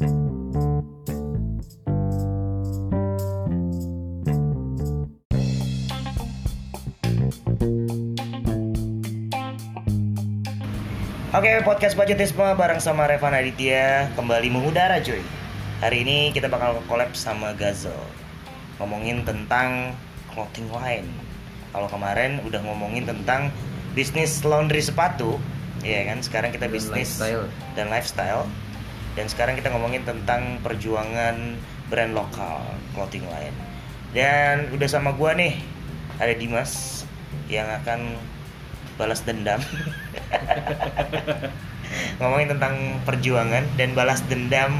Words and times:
Oke, 0.00 0.08
podcast 11.68 12.00
Budgetisme 12.00 12.40
bareng 12.56 12.80
sama 12.80 13.04
Revan 13.12 13.36
Aditya 13.36 14.08
kembali 14.16 14.48
mengudara 14.48 15.04
cuy. 15.04 15.20
Hari 15.84 16.08
ini 16.08 16.32
kita 16.32 16.48
bakal 16.48 16.80
collab 16.88 17.12
sama 17.12 17.52
Gazel. 17.52 17.92
Ngomongin 18.80 19.28
tentang 19.28 19.92
clothing 20.32 20.72
line. 20.72 21.12
Kalau 21.76 21.92
kemarin 21.92 22.40
udah 22.48 22.64
ngomongin 22.64 23.04
tentang 23.04 23.52
bisnis 23.92 24.40
laundry 24.48 24.80
sepatu, 24.80 25.36
ya 25.84 26.08
kan? 26.08 26.24
Sekarang 26.24 26.56
kita 26.56 26.72
Dan 26.72 26.80
bisnis 26.80 27.20
lifestyle. 27.20 27.44
dan 27.76 27.92
lifestyle. 27.92 28.48
Dan 29.18 29.26
sekarang 29.26 29.58
kita 29.58 29.74
ngomongin 29.74 30.06
tentang 30.06 30.62
perjuangan 30.62 31.58
brand 31.90 32.12
lokal 32.14 32.62
clothing 32.94 33.26
line. 33.26 33.56
Dan 34.14 34.70
udah 34.74 34.88
sama 34.90 35.14
gua 35.14 35.34
nih, 35.34 35.58
ada 36.18 36.34
Dimas 36.34 37.02
yang 37.50 37.66
akan 37.82 38.14
balas 38.98 39.22
dendam. 39.26 39.58
ngomongin 42.20 42.52
tentang 42.54 42.74
perjuangan 43.02 43.64
dan 43.74 43.96
balas 43.96 44.22
dendam 44.30 44.76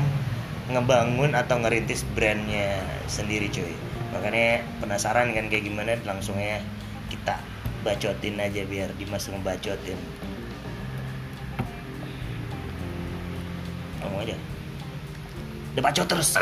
ngebangun 0.70 1.34
atau 1.34 1.58
ngerintis 1.58 2.06
brandnya 2.14 2.78
sendiri 3.10 3.50
cuy 3.50 3.74
makanya 4.14 4.62
penasaran 4.78 5.34
kan 5.34 5.50
kayak 5.50 5.66
gimana 5.66 5.98
langsungnya 6.06 6.62
kita 7.10 7.42
bacotin 7.82 8.38
aja 8.38 8.62
biar 8.66 8.94
Dimas 8.94 9.26
ngebacotin 9.26 9.98
ngomong 14.10 14.26
aja. 14.26 14.36
Udah 15.78 15.82
bacot 15.86 16.06
terus. 16.10 16.34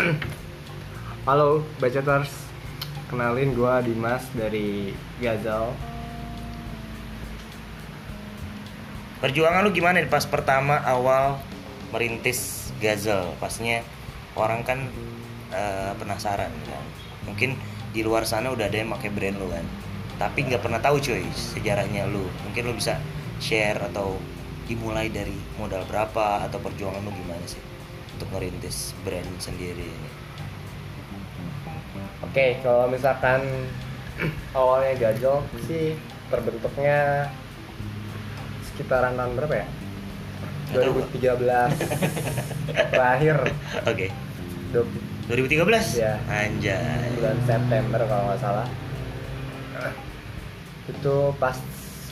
Halo, 1.29 1.61
Bacoters. 1.77 2.33
Kenalin 3.13 3.52
gua 3.52 3.85
Dimas 3.85 4.25
dari 4.33 4.97
Gazal. 5.21 5.77
perjuangan 9.19 9.66
lu 9.66 9.75
gimana 9.75 9.99
pas 10.07 10.23
pertama 10.30 10.79
awal 10.87 11.43
merintis 11.91 12.71
Gazel 12.79 13.35
pastinya 13.43 13.82
orang 14.38 14.63
kan 14.63 14.79
eh, 15.51 15.93
penasaran 15.99 16.55
kan. 16.55 16.87
Mungkin 17.27 17.59
di 17.91 18.07
luar 18.07 18.23
sana 18.23 18.55
udah 18.55 18.71
ada 18.71 18.79
yang 18.79 18.95
pakai 18.95 19.10
brand 19.10 19.37
lu 19.43 19.51
kan. 19.51 19.66
Tapi 20.23 20.47
nggak 20.47 20.63
pernah 20.63 20.79
tahu 20.79 21.03
cuy 21.03 21.27
sejarahnya 21.35 22.07
lu. 22.07 22.30
Mungkin 22.47 22.71
lu 22.71 22.79
bisa 22.79 23.03
share 23.43 23.82
atau 23.91 24.23
dimulai 24.69 25.09
dari 25.09 25.33
modal 25.57 25.83
berapa 25.88 26.45
atau 26.45 26.61
perjuangan 26.61 27.01
lu 27.01 27.11
gimana 27.11 27.41
sih 27.45 27.61
untuk 28.15 28.29
merintis 28.30 28.93
brand 29.01 29.27
sendiri 29.41 29.80
ini? 29.83 30.10
Oke, 32.21 32.60
kalau 32.60 32.85
misalkan 32.87 33.41
awalnya 34.52 34.93
Gazal 35.01 35.41
sih 35.65 35.97
terbentuknya 36.29 37.33
sekitaran 38.63 39.16
tahun 39.16 39.33
berapa 39.35 39.55
ya? 39.57 39.66
Nggak 40.69 40.82
tahu, 40.85 40.93
2013 41.16 41.32
terakhir. 42.93 43.37
Oke. 43.88 44.07
Du- 44.69 44.93
2013 45.29 45.97
Iya. 45.97 46.21
anjay. 46.29 47.09
Bulan 47.16 47.38
September 47.45 48.01
kalau 48.05 48.23
nggak 48.29 48.41
salah. 48.41 48.69
Itu 50.88 51.32
pas 51.37 51.57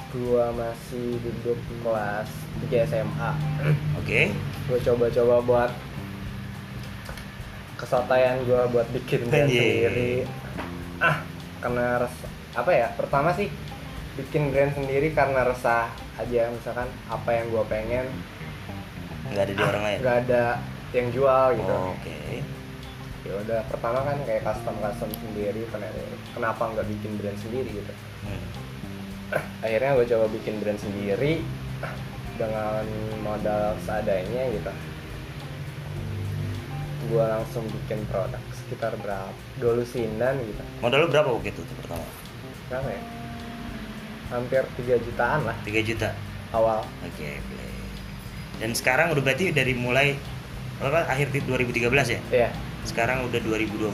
gua 0.08 0.52
masih 0.52 1.20
duduk 1.20 1.56
kelas 1.82 2.28
3 2.64 2.88
SMA 2.88 3.30
oke. 3.96 4.20
Gue 4.66 4.78
coba-coba 4.82 5.36
buat 5.42 5.70
kesotayan 7.76 8.40
gue 8.48 8.60
buat 8.72 8.88
bikin 8.90 9.28
brand 9.28 9.48
Anjir. 9.48 9.60
sendiri. 9.92 10.12
Ah 10.98 11.20
karena 11.60 12.00
res- 12.00 12.28
apa 12.56 12.70
ya? 12.72 12.88
Pertama 12.96 13.36
sih 13.36 13.52
bikin 14.16 14.48
brand 14.48 14.72
sendiri 14.72 15.12
karena 15.12 15.44
resah 15.44 15.92
aja. 16.16 16.48
Misalkan 16.48 16.88
apa 17.06 17.30
yang 17.30 17.46
gue 17.52 17.64
pengen 17.68 18.06
nggak 19.26 19.42
ada 19.42 19.52
di 19.52 19.62
orang 19.62 19.82
lain? 19.84 19.98
nggak 20.00 20.18
ada 20.28 20.44
yang 20.94 21.08
jual 21.12 21.46
gitu. 21.54 21.74
Oh, 21.74 21.92
oke. 21.92 22.18
Ya 23.26 23.34
udah 23.42 23.60
pertama 23.66 24.06
kan 24.06 24.16
kayak 24.22 24.46
custom 24.46 24.78
custom 24.78 25.10
sendiri 25.18 25.66
kenapa 25.68 25.98
kenapa 26.32 26.62
nggak 26.72 26.86
bikin 26.88 27.12
brand 27.18 27.38
sendiri 27.38 27.70
gitu. 27.74 27.92
Hmm. 28.24 28.42
akhirnya 29.58 29.98
gue 29.98 30.06
coba 30.06 30.26
bikin 30.30 30.62
brand 30.62 30.78
sendiri 30.78 31.42
dengan 32.36 32.84
modal 33.24 33.76
seadanya 33.84 34.44
gitu 34.52 34.72
gue 37.06 37.24
langsung 37.24 37.64
bikin 37.70 38.02
produk 38.10 38.42
sekitar 38.50 38.92
berapa 38.98 39.30
dua 39.62 39.72
lusinan 39.78 40.36
gitu 40.42 40.62
modal 40.82 41.06
lu 41.06 41.08
berapa 41.12 41.28
waktu 41.30 41.54
itu 41.54 41.60
tuh 41.62 41.76
pertama 41.84 42.06
berapa 42.66 42.88
ya 42.90 43.02
hampir 44.26 44.62
3 44.82 45.06
jutaan 45.06 45.40
lah 45.46 45.56
3 45.62 45.86
juta 45.86 46.10
awal 46.54 46.82
Oke, 47.02 47.38
play. 47.38 47.74
Dan 48.62 48.72
sekarang 48.72 49.12
udah 49.12 49.22
berarti 49.22 49.52
dari 49.52 49.76
mulai 49.76 50.16
apa 50.80 51.08
akhir 51.08 51.32
di 51.32 51.40
2013 51.44 52.16
ya? 52.16 52.20
ya 52.32 52.48
Sekarang 52.86 53.26
udah 53.26 53.40
2020. 53.42 53.90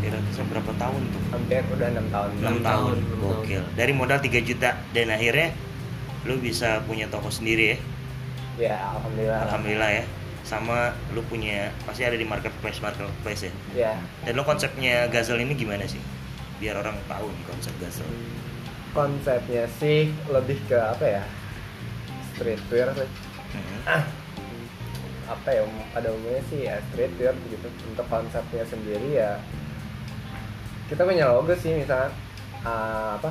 Kira-kira 0.00 0.42
berapa 0.48 0.72
tahun 0.80 1.00
tuh? 1.12 1.22
hampir 1.30 1.62
udah 1.70 1.88
enam 1.92 2.06
tahun 2.08 2.30
6 2.40 2.64
tahun. 2.64 2.96
Gokil. 3.20 3.62
Dari 3.76 3.92
modal 3.92 4.18
3 4.18 4.48
juta 4.48 4.70
dan 4.96 5.06
akhirnya 5.12 5.52
lu 6.22 6.36
bisa 6.36 6.80
punya 6.84 7.08
toko 7.08 7.28
sendiri 7.28 7.72
ya. 7.72 7.78
ya 8.60 8.76
alhamdulillah 8.92 9.40
Alhamdulillah 9.48 9.90
ya. 10.00 10.04
Sama 10.40 10.90
lu 11.12 11.22
punya 11.24 11.70
pasti 11.84 12.02
ada 12.02 12.16
di 12.16 12.24
marketplace 12.24 12.80
marketplace 12.80 13.46
ya. 13.46 13.52
ya 13.72 13.92
Dan 14.24 14.36
lu 14.36 14.42
konsepnya 14.42 15.06
Gazel 15.08 15.38
ini 15.38 15.54
gimana 15.54 15.84
sih? 15.84 16.00
Biar 16.58 16.76
orang 16.76 16.96
tahu 17.06 17.28
nih 17.28 17.44
konsep 17.48 17.72
Gazel. 17.78 18.08
konsepnya 18.90 19.70
sih 19.78 20.10
lebih 20.26 20.58
ke 20.66 20.74
apa 20.74 21.06
ya 21.06 21.22
streetwear 22.34 22.90
sih 22.94 23.10
Hmm. 23.50 24.02
apa 25.26 25.48
ya 25.50 25.62
pada 25.90 26.06
umumnya 26.10 26.38
sih 26.46 26.66
ya 26.66 26.78
streetwear 26.90 27.34
gitu 27.50 27.66
untuk 27.86 28.06
konsepnya 28.06 28.62
sendiri 28.62 29.14
ya 29.14 29.38
kita 30.86 31.02
punya 31.02 31.26
logo 31.30 31.50
sih 31.54 31.82
misalnya 31.82 32.14
uh, 32.62 33.16
apa 33.16 33.30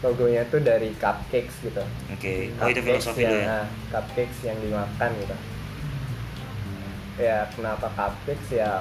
logonya 0.00 0.42
tuh 0.48 0.60
dari 0.60 0.96
cupcakes 0.96 1.60
gitu 1.60 1.84
Oke. 2.08 2.48
Oh 2.56 2.66
itu 2.66 2.80
filosofi 2.80 3.20
yang, 3.20 3.36
ya. 3.36 3.44
nah, 3.44 3.64
cupcakes 3.90 4.38
yang 4.42 4.56
dimakan 4.58 5.10
gitu 5.18 5.36
ya 7.20 7.44
kenapa 7.52 7.86
cupcakes 7.92 8.48
ya 8.50 8.80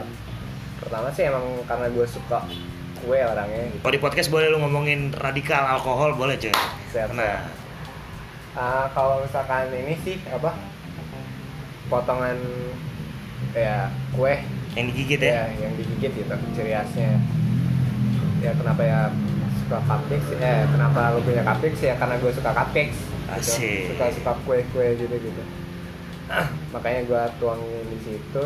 pertama 0.80 1.12
sih 1.12 1.28
emang 1.28 1.44
karena 1.68 1.92
gue 1.92 2.08
suka 2.08 2.40
kue 3.00 3.20
orangnya 3.20 3.68
gitu 3.68 3.84
Kalau 3.84 3.94
di 3.94 4.02
podcast 4.02 4.30
boleh 4.30 4.48
lu 4.48 4.60
ngomongin 4.60 5.12
radikal 5.14 5.64
alkohol 5.66 6.16
boleh 6.16 6.36
cuy. 6.36 6.52
Siap, 6.92 7.12
Nah, 7.16 7.48
Ah, 8.56 8.92
kalau 8.92 9.24
misalkan 9.24 9.72
ini 9.72 9.96
sih 10.04 10.20
apa 10.26 10.52
potongan 11.88 12.36
ya 13.52 13.88
kue 14.12 14.36
yang 14.74 14.86
digigit 14.90 15.22
ya. 15.22 15.48
ya 15.48 15.68
yang 15.68 15.74
digigit 15.78 16.12
gitu 16.12 16.36
ciri 16.54 16.74
khasnya 16.74 17.18
ya 18.40 18.52
kenapa 18.58 18.82
ya 18.84 19.00
suka 19.70 19.86
cupcakes 19.86 20.34
eh 20.42 20.66
kenapa 20.66 21.14
lu 21.14 21.22
punya 21.22 21.46
cupcakes 21.46 21.82
ya 21.86 21.94
karena 22.02 22.18
gue 22.18 22.32
suka 22.34 22.50
cupcakes 22.58 22.98
gitu. 23.38 23.94
Suka 23.94 24.06
suka 24.18 24.32
kue 24.42 24.66
kue 24.74 24.98
gitu 24.98 25.14
gitu 25.14 25.44
makanya 26.74 27.06
gue 27.06 27.22
tuangin 27.38 27.86
di 27.86 28.00
situ. 28.02 28.44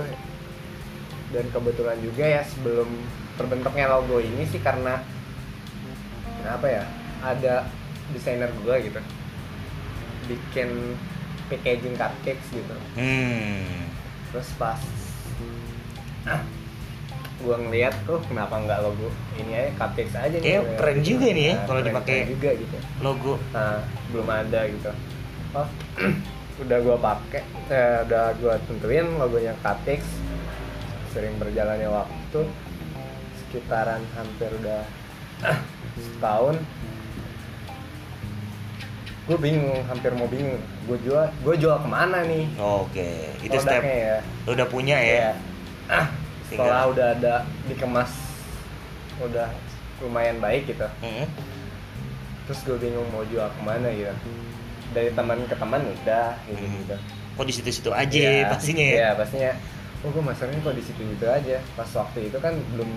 Dan 1.31 1.47
kebetulan 1.50 1.95
juga 2.03 2.28
ya 2.28 2.44
sebelum 2.44 2.91
terbentuknya 3.39 3.88
logo 3.88 4.19
ini 4.19 4.44
sih 4.51 4.59
karena 4.59 5.00
apa 6.44 6.67
ya 6.67 6.83
ada 7.23 7.72
desainer 8.12 8.51
gue 8.59 8.75
gitu. 8.91 9.00
Bikin 10.28 11.00
packaging 11.47 11.95
cupcakes 11.95 12.47
gitu. 12.51 12.75
Hmm. 13.00 13.88
terus 14.35 14.50
pas 14.59 14.81
gua 17.44 17.56
ngeliat 17.57 17.94
tuh 18.04 18.24
kenapa 18.24 18.56
nggak 18.57 18.80
logo 18.81 19.07
ini 19.36 19.51
aja 19.54 19.72
cupcakes 19.75 20.16
aja 20.16 20.34
nih 20.34 20.44
Kayaknya 20.44 20.75
keren 20.75 20.98
juga 21.00 21.28
nih 21.28 21.44
ya, 21.44 21.56
kalau 21.62 21.68
keren- 21.75 21.88
dipakai. 21.92 22.18
juga 22.30 22.50
gitu 22.56 22.78
Logo. 23.00 23.34
nah 23.51 23.78
belum 24.10 24.28
ada 24.28 24.60
gitu 24.66 24.90
oh 25.54 25.68
udah 26.63 26.78
gua 26.80 26.98
pakai 26.98 27.42
eh, 27.68 27.98
udah 28.04 28.25
gua 28.38 28.54
tentuin 28.63 29.07
logonya 29.13 29.54
cupcakes 29.60 30.07
sering 31.10 31.36
berjalannya 31.36 31.88
waktu 31.88 32.42
sekitaran 33.38 34.01
hampir 34.13 34.50
udah 34.56 34.81
setahun 36.00 36.57
gue 39.24 39.38
bingung 39.39 39.80
hampir 39.86 40.12
mau 40.12 40.28
bingung 40.28 40.60
gue 40.84 40.98
jual 41.00 41.24
gue 41.39 41.56
jual 41.56 41.80
ke 41.80 41.88
mana 41.88 42.28
nih 42.28 42.44
Oke, 42.60 43.31
itu 43.39 43.56
step 43.56 43.80
produknya 43.80 43.96
ya 43.96 44.18
udah 44.46 44.66
punya 44.68 44.98
ya. 44.98 45.07
Iya. 45.07 45.31
Ah, 45.88 46.07
setelah 46.53 46.85
Tinggal- 46.85 46.91
udah 46.91 47.07
ada 47.11 47.33
dikemas 47.65 48.11
udah 49.19 49.50
lumayan 50.00 50.38
baik 50.38 50.67
gitu. 50.67 50.85
Hmm. 51.00 51.25
terus 52.44 52.59
gue 52.61 52.75
bingung 52.77 53.07
mau 53.09 53.23
jual 53.23 53.47
ke 53.47 53.61
mana 53.61 53.88
gitu. 53.89 54.11
Dari 54.91 55.09
teman 55.09 55.39
ke 55.44 55.55
teman 55.55 55.79
udah 55.81 56.35
gitu 56.45 56.59
Hmm. 56.59 56.75
gitu. 56.77 56.95
Kok 57.33 57.45
di 57.45 57.53
situ-situ 57.53 57.89
aja 57.89 58.13
Iya, 58.13 58.45
pastinya 58.47 58.83
ya. 58.83 58.94
iya 58.94 59.09
pastinya. 59.15 59.51
Oh 60.00 60.11
gue 60.11 60.19
masangnya 60.21 60.59
kok 60.59 60.75
di 60.75 60.83
situ 60.83 61.01
gitu 61.07 61.25
aja. 61.25 61.57
Pas 61.73 61.88
waktu 61.89 62.27
itu 62.27 62.38
kan 62.38 62.53
belum 62.69 62.89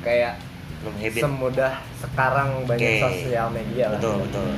kayak 0.00 0.40
belum 0.80 0.94
habit. 0.96 1.20
semudah 1.20 1.72
sekarang 1.96 2.48
banyak 2.64 2.88
Oke. 2.88 3.02
sosial 3.04 3.46
media 3.50 3.84
lah. 3.88 4.00
Betul 4.00 4.14
betul. 4.24 4.48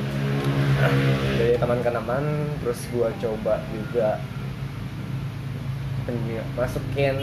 Dari 1.37 1.55
teman 1.59 1.79
ke 1.81 1.91
teman 1.91 2.25
terus 2.63 2.81
gua 2.89 3.09
coba 3.19 3.55
juga 3.69 4.09
masukin 6.55 7.17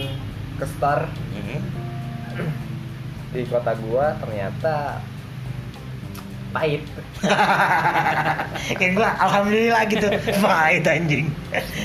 ke 0.57 0.65
star 0.67 1.05
Mhm. 1.31 1.59
di 3.29 3.43
kota 3.45 3.73
gua 3.77 4.15
ternyata 4.17 4.97
pahit. 6.49 6.81
Kayak 8.79 8.91
gua 8.93 9.09
alhamdulillah 9.19 9.83
gitu. 9.85 10.07
Pahit 10.43 10.83
anjing. 10.83 11.27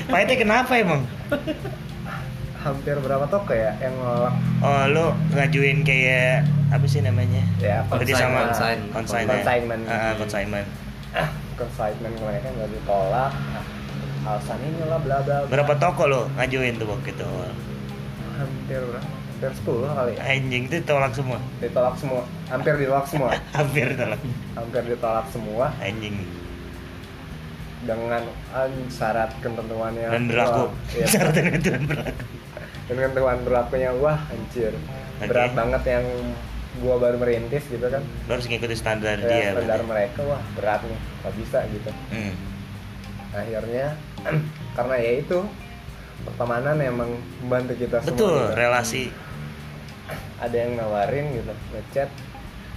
Pahitnya 0.07 0.37
kenapa 0.39 0.73
emang? 0.75 1.03
Hampir 2.59 2.95
berapa 2.97 3.27
toko 3.27 3.51
ya 3.51 3.75
yang 3.77 3.91
nolak? 3.97 4.35
Oh 4.63 4.83
lu 4.87 5.05
ngajuin 5.33 5.83
kayak 5.83 6.47
apa 6.71 6.87
sih 6.87 7.03
namanya? 7.03 7.43
Ya 7.59 7.83
Berarti 7.85 8.15
sama 8.15 8.49
Consign. 8.49 8.79
consign 8.95 9.27
Consignment. 9.27 9.83
Ah, 9.85 10.15
consignment. 10.15 10.69
Consignment 11.61 12.15
mereka 12.17 12.47
nggak 12.49 12.71
ditolak. 12.71 13.33
Alasan 14.23 14.59
ini 14.63 14.87
lah 14.87 15.03
bla 15.03 15.19
bla 15.19 15.43
bla. 15.43 15.51
berapa 15.51 15.75
toko 15.77 16.07
lo 16.07 16.21
ngajuin 16.39 16.79
tuh 16.79 16.87
waktu 16.87 17.11
itu 17.11 17.27
hampir 18.43 18.83
hampir 18.83 19.51
10 19.65 19.97
kali 19.97 20.13
ya. 20.15 20.21
Anjing 20.23 20.63
itu 20.67 20.77
tolak 20.83 21.13
semua? 21.15 21.39
Ditolak 21.59 21.95
semua. 21.99 22.23
Hampir 22.47 22.75
ditolak 22.79 23.07
semua. 23.07 23.31
Hampir 23.57 23.87
tolak 23.95 24.21
hampir 24.55 24.83
ditolak 24.87 25.27
semua. 25.31 25.67
Anjing. 25.79 26.17
Dengan 27.83 28.23
an- 28.55 28.87
syarat 28.89 29.35
ketentuannya. 29.43 30.07
Dan 30.07 30.31
berlaku. 30.31 30.71
Wah, 30.71 30.95
iya, 30.95 31.07
syarat 31.13 31.33
dan 31.35 31.45
ketentuan 31.51 31.83
berlaku. 31.91 32.25
Dan 32.87 32.95
ketentuan 32.99 33.39
berlakunya 33.43 33.91
wah 33.99 34.19
anjir. 34.31 34.75
Oke. 35.19 35.31
berat 35.31 35.55
banget 35.55 35.83
yang 35.87 36.05
gua 36.83 36.95
baru 36.99 37.17
merintis 37.19 37.63
gitu 37.67 37.87
kan. 37.87 38.03
Lo 38.27 38.39
harus 38.39 38.47
ngikutin 38.47 38.79
standar 38.79 39.19
ya, 39.19 39.27
dia 39.27 39.51
standar 39.55 39.83
berarti. 39.83 39.91
mereka 39.91 40.21
wah 40.27 40.43
berat 40.55 40.81
nih. 40.83 40.99
Nggak 41.23 41.35
bisa 41.39 41.59
gitu. 41.71 41.91
Hmm. 42.11 42.35
akhirnya 43.33 43.97
karena 44.77 44.95
ya 45.01 45.13
itu 45.25 45.39
pertemanan 46.23 46.77
emang 46.79 47.11
membantu 47.41 47.75
kita 47.77 47.97
semua 47.99 48.09
betul 48.09 48.37
gitu. 48.41 48.55
relasi 48.55 49.05
ada 50.39 50.57
yang 50.57 50.73
nawarin 50.75 51.27
gitu 51.33 51.53
ngechat 51.71 52.11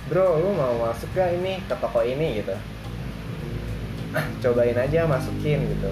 bro 0.05 0.37
lu 0.37 0.49
mau 0.51 0.73
masuk 0.83 1.09
gak 1.11 1.33
ini 1.33 1.61
ke 1.61 1.75
toko 1.75 1.99
ini 1.99 2.39
gitu 2.39 2.55
cobain 4.41 4.77
aja 4.77 5.03
masukin 5.05 5.59
gitu 5.67 5.91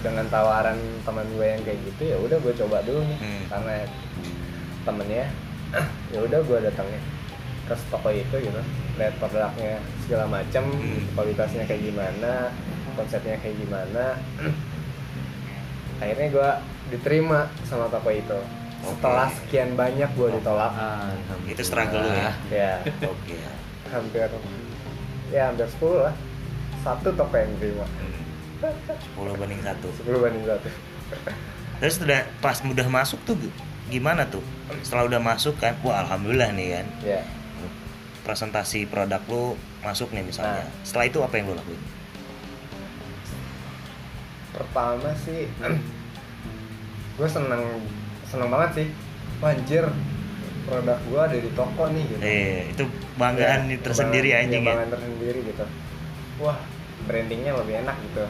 dengan 0.00 0.28
tawaran 0.28 0.76
teman 1.00 1.24
gue 1.32 1.46
yang 1.48 1.62
kayak 1.62 1.80
gitu 1.82 2.02
ya 2.04 2.16
udah 2.18 2.36
gue 2.36 2.52
coba 2.54 2.78
dulu 2.82 3.00
nih 3.02 3.18
Hmm. 3.18 3.44
karena 3.48 3.74
temennya 4.84 5.24
ya 6.12 6.18
udah 6.20 6.40
gue 6.44 6.58
datangnya 6.60 7.00
ke 7.64 7.74
toko 7.88 8.12
itu 8.12 8.36
gitu 8.38 8.60
lihat 8.94 9.14
produknya 9.16 9.80
segala 10.04 10.24
macam 10.28 10.64
Hmm. 10.68 11.00
kualitasnya 11.16 11.64
kayak 11.64 11.82
gimana 11.84 12.52
konsepnya 12.92 13.40
kayak 13.40 13.56
gimana 13.56 14.04
akhirnya 16.04 16.28
gue 16.30 16.50
diterima 16.92 17.48
sama 17.64 17.88
toko 17.88 18.12
itu. 18.12 18.38
Setelah 18.84 19.28
Oke. 19.32 19.36
sekian 19.40 19.70
banyak 19.72 20.10
gue 20.12 20.28
ditolak. 20.36 20.72
Alhamdulillah. 20.76 21.52
Itu 21.56 21.62
struggle 21.64 22.00
lu 22.04 22.12
ya? 22.12 22.32
ya 22.52 22.72
oke. 23.08 23.36
Hampir 23.88 24.28
ya 25.32 25.42
hampir 25.48 25.66
10 25.66 26.04
lah. 26.04 26.14
Satu 26.84 27.08
toko 27.16 27.34
yang 27.34 27.52
terima 27.56 27.86
Hmm. 27.88 28.12
10 29.16 29.40
banding 29.40 29.60
satu. 29.64 29.88
10 30.04 30.20
banding 30.24 30.44
satu. 30.44 30.68
Terus 31.80 31.94
udah 32.00 32.20
pas 32.40 32.56
udah 32.60 32.86
masuk 32.88 33.18
tuh 33.24 33.36
gimana 33.88 34.24
tuh? 34.28 34.44
Setelah 34.84 35.04
udah 35.08 35.20
masuk 35.20 35.56
kan 35.56 35.76
wah 35.84 36.04
alhamdulillah 36.04 36.52
nih 36.52 36.80
kan? 36.80 36.86
Ya 37.04 37.20
presentasi 38.24 38.88
produk 38.88 39.20
lu 39.28 39.54
masuk 39.84 40.08
nih 40.16 40.24
misalnya. 40.24 40.64
Nah. 40.64 40.68
setelah 40.80 41.06
itu 41.12 41.18
apa 41.20 41.34
yang 41.36 41.52
lu 41.52 41.54
lakuin 41.60 41.80
pertama 44.54 45.10
sih 45.18 45.50
gue 47.14 47.28
seneng 47.28 47.62
seneng 48.24 48.48
banget 48.48 48.70
sih. 48.74 48.86
Wah, 49.38 49.50
anjir 49.50 49.84
produk 50.64 50.96
gue 51.04 51.20
ada 51.20 51.36
di 51.36 51.50
toko 51.52 51.82
nih 51.88 52.02
gitu. 52.06 52.20
Eh 52.20 52.70
itu 52.70 52.84
banggaan 53.14 53.68
Ya, 53.68 53.76
tersendiri 53.78 54.30
banggaan- 54.30 54.46
anjing 54.46 54.62
ya, 54.62 54.64
ya. 54.64 54.70
banggaan 54.72 54.90
tersendiri 54.90 55.38
gitu. 55.44 55.64
Wah 56.40 56.58
brandingnya 57.04 57.52
lebih 57.54 57.74
enak 57.80 57.96
gitu. 58.00 58.24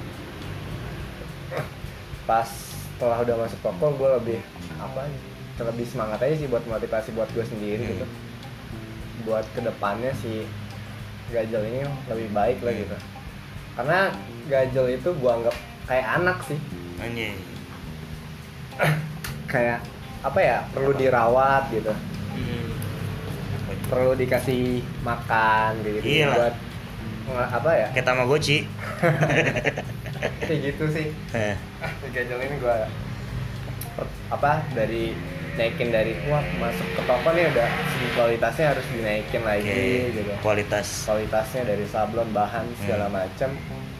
Pas 2.24 2.48
setelah 2.48 3.20
udah 3.20 3.36
masuk 3.38 3.60
toko 3.60 3.86
gue 3.94 4.10
lebih 4.14 4.38
apa 4.76 5.04
nih, 5.04 5.20
lebih 5.62 5.86
semangat 5.86 6.18
aja 6.20 6.34
sih 6.34 6.48
buat 6.48 6.64
motivasi 6.64 7.12
buat 7.12 7.28
gue 7.30 7.44
sendiri 7.44 7.84
Hmm. 7.84 7.92
gitu. 7.94 8.06
Buat 9.24 9.44
ke 9.52 9.60
depannya 9.60 10.12
si 10.14 10.48
Gajel 11.26 11.62
ini 11.64 11.80
lebih 12.06 12.28
baik 12.32 12.58
lah 12.60 12.72
gitu. 12.72 12.96
Karena 13.74 13.98
Gajel 14.46 14.86
itu 14.94 15.08
gue 15.10 15.30
anggap 15.30 15.56
kayak 15.84 16.06
anak 16.20 16.38
sih. 16.44 16.58
Anjing. 17.00 17.36
Kayak 19.52 19.80
apa 20.24 20.40
ya 20.40 20.58
perlu 20.72 20.96
dirawat 20.96 21.68
gitu. 21.70 21.92
Perlu 23.84 24.16
dikasih 24.16 24.80
makan 25.04 25.84
gitu 25.84 26.00
Iya 26.00 26.26
lah. 26.32 26.36
buat 26.36 26.54
apa 27.52 27.70
ya? 27.76 27.86
Kayak 27.92 28.06
tamagotchi. 28.08 28.58
Kayak 30.48 30.58
gitu 30.72 30.84
sih. 30.90 31.06
Eh, 31.36 31.54
ini 32.40 32.56
gua. 32.58 32.88
Apa 34.32 34.64
dari 34.74 35.14
naikin 35.54 35.94
dari 35.94 36.18
wah 36.26 36.42
masuk 36.58 36.88
ke 36.98 37.02
toko 37.06 37.30
nih 37.30 37.46
udah 37.46 37.68
segi 37.94 38.08
kualitasnya 38.18 38.66
harus 38.74 38.86
dinaikin 38.90 39.42
lagi 39.46 39.70
oke 39.70 40.14
gitu. 40.18 40.32
kualitas. 40.42 41.06
Kualitasnya 41.06 41.62
dari 41.62 41.86
sablon 41.86 42.34
bahan 42.34 42.66
segala 42.82 43.06
Hmm. 43.54 43.93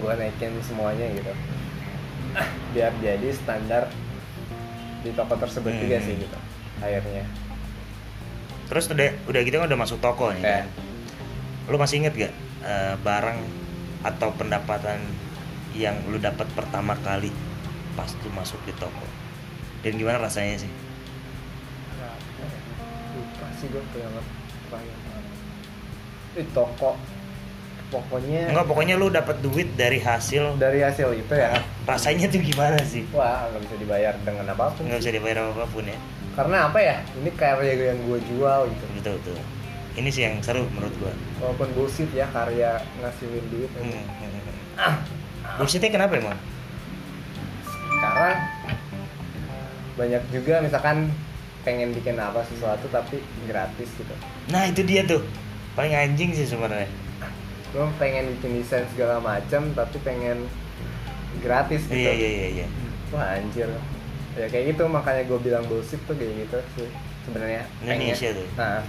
Gua 0.00 0.18
naikin 0.18 0.54
semuanya 0.64 1.06
gitu. 1.14 1.32
Biar 2.74 2.90
jadi 2.98 3.28
standar 3.30 3.90
di 5.04 5.10
toko 5.12 5.36
tersebut 5.36 5.70
juga 5.76 6.00
Hmm. 6.00 6.06
sih 6.06 6.14
gitu 6.18 6.38
akhirnya. 6.80 7.24
Terus 8.66 8.84
udah 8.90 9.08
udah 9.28 9.40
gitu 9.44 9.54
kan 9.60 9.66
udah 9.68 9.78
masuk 9.78 9.98
toko 10.00 10.32
nih 10.32 10.42
Kayak, 10.42 10.64
kan? 10.64 10.68
Lu 11.70 11.76
masih 11.76 11.96
inget 12.00 12.14
gak 12.16 12.34
eh, 12.64 12.94
barang 13.04 13.38
atau 14.04 14.28
pendapatan 14.36 14.98
yang 15.76 15.96
lu 16.08 16.16
dapat 16.16 16.48
pertama 16.56 16.96
kali 17.04 17.28
pas 17.94 18.08
lu 18.24 18.30
masuk 18.32 18.58
di 18.64 18.72
toko? 18.80 19.04
Dan 19.84 20.00
gimana 20.00 20.16
rasanya 20.24 20.64
sih? 20.64 20.72
Ya? 20.72 22.12
lupa 23.14 23.46
sih 23.60 23.70
gue 23.70 23.82
banget 23.94 24.26
di 26.34 26.42
toko 26.50 26.98
pokoknya 27.92 28.50
enggak 28.50 28.66
pokoknya 28.66 28.94
lu 28.96 29.12
dapat 29.12 29.36
duit 29.44 29.68
dari 29.76 30.00
hasil 30.00 30.56
dari 30.56 30.80
hasil 30.80 31.12
itu 31.12 31.34
ya? 31.34 31.52
Rasanya 31.84 32.26
tuh 32.32 32.40
gimana 32.40 32.78
sih? 32.82 33.04
Wah 33.12 33.48
nggak 33.52 33.62
bisa 33.68 33.76
dibayar 33.76 34.14
dengan 34.24 34.46
apa 34.50 34.72
pun 34.72 34.88
nggak 34.88 35.00
bisa 35.04 35.12
dibayar 35.12 35.38
apa 35.52 35.66
pun 35.68 35.84
ya. 35.84 35.98
Karena 36.34 36.56
apa 36.66 36.78
ya? 36.82 36.96
Ini 37.22 37.30
karya 37.38 37.94
yang 37.94 37.98
gue 38.10 38.18
jual 38.26 38.60
gitu. 38.66 38.84
Betul 38.98 39.14
betul. 39.22 39.38
Ini 39.94 40.08
sih 40.10 40.22
yang 40.26 40.42
seru 40.42 40.66
menurut 40.74 40.94
gua. 40.98 41.14
Walaupun 41.38 41.68
bullshit 41.78 42.10
ya 42.10 42.26
karya 42.34 42.82
ngasilin 42.98 43.46
duit 43.46 43.70
hmm. 43.78 44.04
bullshitnya 45.60 45.90
kenapa 45.94 46.18
emang? 46.18 46.38
Sekarang 47.62 48.38
banyak 49.94 50.22
juga 50.34 50.58
misalkan 50.58 51.14
pengen 51.62 51.94
bikin 51.94 52.18
apa 52.18 52.42
sesuatu 52.50 52.90
tapi 52.90 53.22
gratis 53.46 53.88
gitu. 53.94 54.14
Nah 54.50 54.66
itu 54.66 54.82
dia 54.82 55.06
tuh. 55.06 55.22
Paling 55.78 55.94
anjing 55.94 56.30
sih 56.34 56.46
sebenarnya 56.46 56.86
lo 57.74 57.90
pengen 57.98 58.30
bikin 58.38 58.62
desain 58.62 58.86
segala 58.94 59.18
macam 59.18 59.66
tapi 59.74 59.98
pengen 60.00 60.46
gratis 61.42 61.82
gitu. 61.90 61.98
Iya 61.98 62.12
iya 62.14 62.28
iya 62.30 62.48
iya. 62.62 62.66
Wah 63.10 63.34
anjir. 63.34 63.66
Ya 64.34 64.46
kayak 64.46 64.74
gitu 64.74 64.86
makanya 64.86 65.26
gue 65.26 65.38
bilang 65.38 65.66
bullshit 65.66 65.98
tuh 66.06 66.14
kayak 66.14 66.46
gitu 66.46 66.58
sih 66.78 66.88
sebenarnya. 67.26 67.66
Indonesia 67.82 68.30
tuh. 68.30 68.46
nah. 68.54 68.82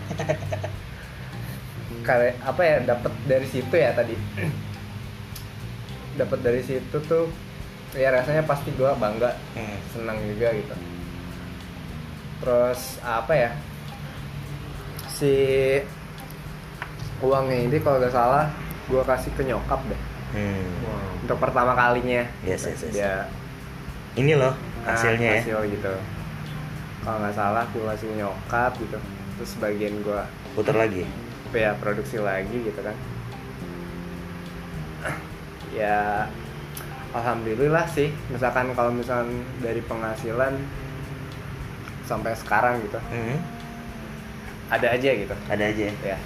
Karya 2.06 2.38
apa 2.46 2.62
ya 2.62 2.76
dapat 2.86 3.14
dari 3.26 3.48
situ 3.50 3.74
ya 3.74 3.90
tadi. 3.94 4.14
Dapat 6.16 6.40
dari 6.46 6.62
situ 6.62 6.98
tuh 7.10 7.26
ya 7.98 8.14
rasanya 8.14 8.46
pasti 8.46 8.70
gue 8.70 8.92
bangga 8.96 9.34
Hmm. 9.58 9.78
senang 9.90 10.18
juga 10.22 10.54
gitu. 10.54 10.76
Terus 12.46 12.82
apa 13.02 13.34
ya 13.34 13.52
si 15.10 15.34
uangnya 17.24 17.58
ini 17.66 17.78
kalau 17.80 17.98
gak 17.98 18.12
salah 18.12 18.52
gue 18.86 19.02
kasih 19.02 19.32
ke 19.34 19.44
nyokap 19.46 19.82
deh. 19.90 20.02
Hmm. 20.36 20.68
untuk 21.24 21.40
pertama 21.40 21.72
kalinya. 21.74 22.28
Yes, 22.44 22.68
yes, 22.68 22.84
yes. 22.84 22.94
dia 22.94 23.14
ini 24.16 24.36
loh 24.36 24.52
ah, 24.84 24.96
hasilnya 24.96 25.40
ya. 25.40 25.42
hasil 25.44 25.60
gitu. 25.72 25.94
Kalau 27.04 27.18
nggak 27.22 27.36
salah 27.36 27.64
gue 27.72 27.84
kasih 27.84 28.10
nyokap 28.20 28.72
gitu. 28.80 29.00
Terus 29.40 29.52
bagian 29.60 29.94
gue 30.04 30.22
putar 30.56 30.76
lagi? 30.76 31.04
Ya 31.56 31.72
produksi 31.80 32.20
lagi 32.20 32.58
gitu 32.64 32.80
kan. 32.84 32.96
Ya 35.72 36.28
alhamdulillah 37.16 37.88
sih. 37.92 38.12
Misalkan 38.32 38.76
kalau 38.76 38.92
misalkan 38.92 39.44
dari 39.60 39.80
penghasilan 39.84 40.56
sampai 42.08 42.36
sekarang 42.36 42.84
gitu. 42.84 43.00
Hmm, 43.12 43.40
ada 44.72 44.88
aja 44.96 45.10
gitu. 45.12 45.36
Ada 45.52 45.64
aja 45.72 45.86
ya. 46.04 46.18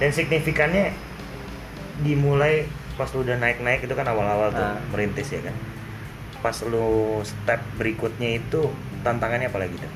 Dan 0.00 0.10
signifikannya 0.16 0.96
dimulai 2.00 2.64
pas 2.94 3.08
lu 3.08 3.20
udah 3.20 3.36
naik-naik 3.36 3.80
itu 3.80 3.92
kan 3.92 4.04
awal-awal 4.04 4.50
tuh 4.50 4.60
Ah. 4.60 4.76
merintis 4.88 5.30
ya 5.30 5.40
kan? 5.40 5.54
Pas 6.38 6.56
lu 6.62 6.88
step 7.20 7.60
berikutnya 7.74 8.36
itu 8.36 8.68
tantangannya 9.00 9.46
apa 9.46 9.58
lagi 9.58 9.74
tuh? 9.74 9.92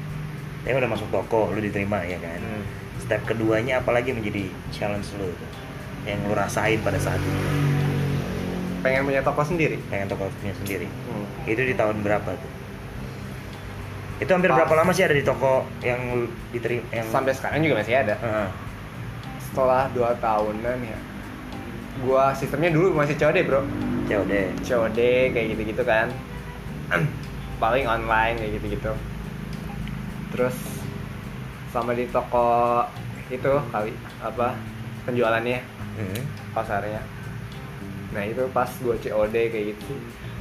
Ya 0.63 0.73
udah 0.75 0.87
masuk 0.87 1.09
toko 1.09 1.49
lu 1.49 1.61
diterima 1.61 2.01
ya 2.03 2.17
kan? 2.17 2.41
Hmm. 2.41 2.65
step 2.97 3.21
keduanya 3.27 3.79
apalagi 3.79 4.11
menjadi 4.11 4.49
challenge 4.71 5.13
lu 5.15 5.29
tuh? 5.29 5.51
Yang 6.05 6.21
lu 6.23 6.33
rasain 6.33 6.81
pada 6.81 6.97
saat 6.97 7.19
itu? 7.19 7.41
Pengen 8.81 9.05
punya 9.05 9.21
toko 9.21 9.41
sendiri? 9.41 9.77
Pengen 9.87 10.07
toko 10.07 10.29
punya 10.35 10.55
sendiri. 10.55 10.89
Hmm. 11.05 11.27
itu 11.45 11.61
di 11.63 11.75
tahun 11.75 12.01
berapa 12.01 12.31
tuh? 12.31 12.53
Itu 14.17 14.31
hampir 14.31 14.49
Pas- 14.49 14.57
berapa 14.59 14.75
lama 14.75 14.91
sih 14.91 15.03
ada 15.03 15.13
di 15.13 15.21
toko 15.21 15.69
yang 15.81 16.01
diterima 16.49 16.81
yang 16.91 17.05
sampai 17.07 17.33
sekarang 17.33 17.61
juga 17.61 17.81
masih 17.81 17.97
ada. 17.99 18.15
Heeh. 18.17 18.49
setelah 19.45 19.87
dua 19.89 20.11
tahunan 20.17 20.79
ya 20.83 20.99
gua 22.01 22.35
sistemnya 22.35 22.71
dulu 22.71 22.91
masih 22.93 23.15
COD 23.15 23.39
bro 23.45 23.63
COD 24.05 24.33
COD 24.61 24.99
kayak 25.31 25.47
gitu-gitu 25.53 25.83
kan 25.83 26.11
paling 27.63 27.85
online 27.85 28.35
kayak 28.37 28.53
gitu-gitu 28.59 28.93
terus 30.31 30.57
sama 31.71 31.93
di 31.93 32.07
toko 32.07 32.83
itu 33.27 33.53
kali 33.69 33.93
apa 34.19 34.59
penjualannya 35.05 35.61
Hmm. 35.95 36.23
pasarnya 36.51 36.99
nah 38.11 38.23
itu 38.23 38.43
pas 38.51 38.67
gua 38.79 38.95
COD 38.97 39.31
kayak 39.31 39.67
gitu 39.71 39.95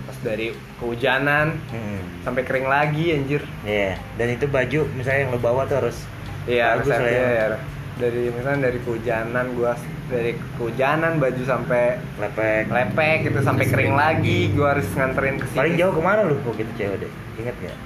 pas 0.03 0.17
dari 0.19 0.49
kehujanan 0.77 1.61
Hmm. 1.69 2.01
sampai 2.21 2.41
kering 2.41 2.65
lagi 2.65 3.13
anjir 3.13 3.45
Iya, 3.61 4.01
dan 4.17 4.27
itu 4.29 4.45
baju 4.45 4.89
misalnya 4.91 5.19
yang 5.21 5.31
lo 5.31 5.39
bawa 5.39 5.63
tuh 5.63 5.77
harus 5.79 5.97
iya 6.43 6.73
Bagus 6.73 6.89
misalnya 6.89 7.05
lah 7.13 7.29
ya. 7.29 7.45
ya. 7.47 7.59
Dari 7.93 8.27
misalnya 8.27 8.67
dari 8.67 8.79
kehujanan 8.79 9.45
gua 9.53 9.73
dari 10.05 10.31
kehujanan 10.57 11.17
baju 11.17 11.43
sampai 11.43 11.83
lepek. 12.17 12.65
lepek 12.67 13.17
gitu 13.23 13.39
sampai 13.39 13.65
kering 13.65 13.93
lagi 13.93 14.49
gua 14.51 14.73
harus 14.73 14.87
nganterin 14.91 15.37
ke 15.37 15.45
sini 15.45 15.59
Paling 15.59 15.75
jauh 15.75 15.93
ke 15.93 16.01
mana 16.01 16.21
lu 16.23 16.35
kok 16.39 16.53
gitu 16.53 16.71
COD? 16.75 17.03
Ingat 17.37 17.55
gak? 17.59 17.77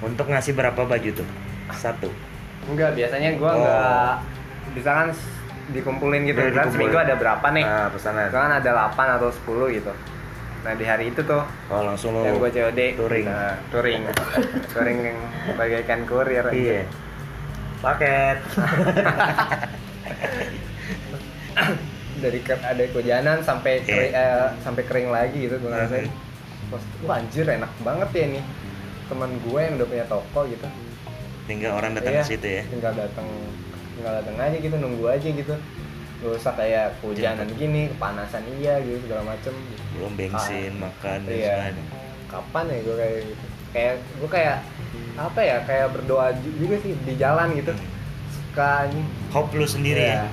Untuk 0.00 0.26
ngasih 0.26 0.52
berapa 0.52 0.78
baju 0.78 1.10
tuh? 1.12 1.28
Satu. 1.70 2.08
Enggak, 2.64 2.94
biasanya 2.94 3.36
gua 3.36 3.50
Oh. 3.50 3.56
enggak 3.58 4.12
misalkan 4.70 5.08
s- 5.10 5.36
dikumpulin 5.68 6.20
gitu. 6.24 6.38
Misalkan 6.38 6.52
dikumpulin. 6.64 6.72
seminggu 6.74 6.98
ada 6.98 7.14
berapa 7.14 7.46
nih? 7.50 7.64
Nah, 7.64 7.88
pesanan. 7.88 8.24
Misalkan 8.26 8.52
ada 8.54 8.70
8 8.70 9.08
atau 9.14 9.28
10 9.28 9.66
gitu. 9.70 9.92
Nah, 10.58 10.72
di 10.74 10.84
hari 10.84 11.04
itu 11.08 11.20
tuh 11.22 11.42
Oh, 11.68 11.82
langsung 11.82 12.12
lo. 12.12 12.22
yang 12.22 12.36
gua 12.36 12.48
COD 12.48 12.80
touring. 12.94 13.26
Nah, 13.26 13.54
touring. 13.68 14.00
touring 14.72 14.98
yang 15.02 15.18
bagaikan 15.54 16.00
kurir. 16.04 16.44
Iya. 16.48 16.82
Paket. 17.78 18.38
Dari 22.18 22.40
ke, 22.40 22.54
ada 22.56 22.82
kehujanan 22.84 23.38
sampai 23.40 23.78
Iya. 23.78 23.86
kering, 23.86 24.12
eh, 24.12 24.46
sampai 24.58 24.82
kering 24.84 25.08
lagi 25.08 25.38
gitu 25.40 25.54
gua 25.58 25.70
ngerasain. 25.72 26.04
Mhm. 26.04 26.14
Terus, 26.68 26.84
wah 27.00 27.16
anjir 27.16 27.46
enak 27.46 27.70
banget 27.80 28.08
ya 28.12 28.26
nih. 28.28 28.44
Teman 29.08 29.30
gue 29.40 29.56
yang 29.58 29.74
udah 29.74 29.86
punya 29.86 30.04
toko 30.04 30.40
gitu. 30.44 30.66
Tinggal 31.46 31.72
orang 31.74 31.94
datang 31.94 32.12
Iya, 32.12 32.22
ke 32.22 32.28
situ 32.28 32.48
ya. 32.50 32.62
tinggal 32.66 32.92
datang 32.92 33.24
tinggal 33.94 34.12
datang 34.14 34.36
aja 34.36 34.56
gitu 34.56 34.76
nunggu 34.76 35.04
aja 35.08 35.26
gitu 35.26 35.54
gak 36.18 36.34
usah 36.34 36.52
kayak 36.52 36.98
kehujanan 36.98 37.46
gini 37.52 37.88
kepanasan 37.88 38.42
iya 38.54 38.78
gitu 38.78 39.00
segala 39.02 39.22
macem 39.28 39.54
Belum 39.90 40.12
bensin, 40.12 40.70
makan 40.76 41.18
dan 41.20 41.30
Iya. 41.30 41.54
sebagainya. 41.72 41.84
kapan 42.28 42.64
ya 42.64 42.78
gue 42.80 42.96
kayak 42.96 43.18
gitu 43.24 43.44
kayak 43.70 43.94
gue 44.14 44.28
kayak 44.28 44.58
apa 45.14 45.40
ya 45.40 45.56
kayak 45.62 45.86
berdoa 45.90 46.30
ju- 46.36 46.56
juga 46.56 46.76
sih 46.78 46.94
di 46.96 47.14
jalan 47.14 47.52
gitu 47.52 47.72
suka 48.30 48.86
ini 48.86 49.02
Hope 49.28 49.52
lu 49.52 49.64
sendiri 49.64 50.02
ya. 50.08 50.24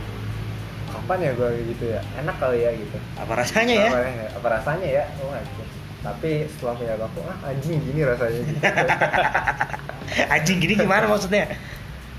kapan 0.88 1.20
ya 1.22 1.32
gue 1.34 1.50
gitu 1.68 1.86
ya 1.90 2.02
enak 2.16 2.36
kali 2.36 2.60
ya 2.60 2.72
gitu 2.72 2.98
Apa 3.16 3.34
rasanya 3.36 3.76
ya? 3.76 3.90
apa, 3.90 4.00
apa 4.36 4.48
rasanya 4.54 4.88
ya 4.88 5.04
oh 5.20 5.30
anjir. 5.30 5.68
tapi 6.00 6.32
setelah 6.48 6.74
punya 6.76 6.96
toko 6.96 7.20
ah 7.24 7.38
anjing 7.46 7.78
gini 7.80 8.02
rasanya 8.02 8.40
gitu 8.42 8.60
Anjing 10.28 10.58
gini 10.60 10.74
gimana 10.76 11.06
maksudnya? 11.08 11.50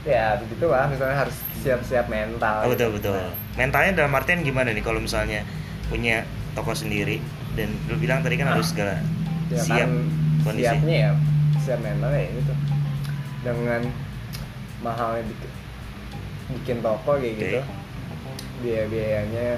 ya 0.03 0.39
begitu 0.39 0.67
lah 0.67 0.87
misalnya 0.87 1.19
harus 1.21 1.35
siap-siap 1.59 2.07
mental 2.07 2.63
Oh, 2.63 2.71
gitu. 2.71 2.91
betul 2.95 3.11
betul. 3.11 3.15
Nah, 3.17 3.35
Mentalnya 3.57 3.93
dalam 3.97 4.13
artian 4.13 4.39
gimana 4.41 4.71
nih 4.71 4.79
kalau 4.81 4.99
misalnya 4.99 5.43
punya 5.87 6.23
toko 6.53 6.71
sendiri 6.73 7.19
dan 7.55 7.71
lu 7.87 7.95
bilang 7.97 8.23
tadi 8.23 8.35
kan 8.35 8.47
harus 8.49 8.71
segala 8.71 9.03
ya 9.49 9.59
siap 9.59 9.83
kan 9.83 9.91
kondisi. 10.47 10.65
siapnya 10.65 10.97
ya 10.97 11.11
siap 11.59 11.79
mentalnya 11.81 12.21
ya 12.21 12.31
itu 12.33 12.55
dengan 13.43 13.83
mahalnya 14.79 15.23
bikin 15.25 15.51
bikin 16.49 16.77
toko 16.79 17.13
kayak 17.13 17.27
Oke. 17.29 17.41
gitu 17.41 17.61
biaya 18.57 18.85
biayanya 18.87 19.49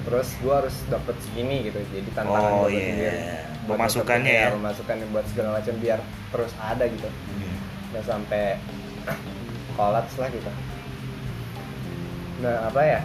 terus 0.00 0.28
gua 0.38 0.54
harus 0.60 0.76
dapat 0.86 1.12
segini 1.20 1.66
gitu 1.66 1.78
jadi 1.90 2.08
tantangan 2.12 2.50
Oh, 2.54 2.60
gua 2.62 2.70
iya. 2.70 2.80
sendiri 2.86 3.18
Buat 3.60 3.76
Pemasukannya 3.76 4.32
dapet- 4.32 4.46
ya. 4.46 4.56
pemasukannya 4.56 5.06
buat 5.08 5.26
segala 5.26 5.48
macam 5.54 5.74
biar 5.76 6.00
terus 6.30 6.52
ada 6.56 6.84
gitu 6.86 7.08
Hmm. 7.08 7.56
nggak 7.90 8.04
sampai 8.04 8.44
kolaps 9.72 10.14
lah 10.16 10.28
gitu 10.28 10.50
nah 12.40 12.56
apa 12.66 12.80
ya 12.80 13.00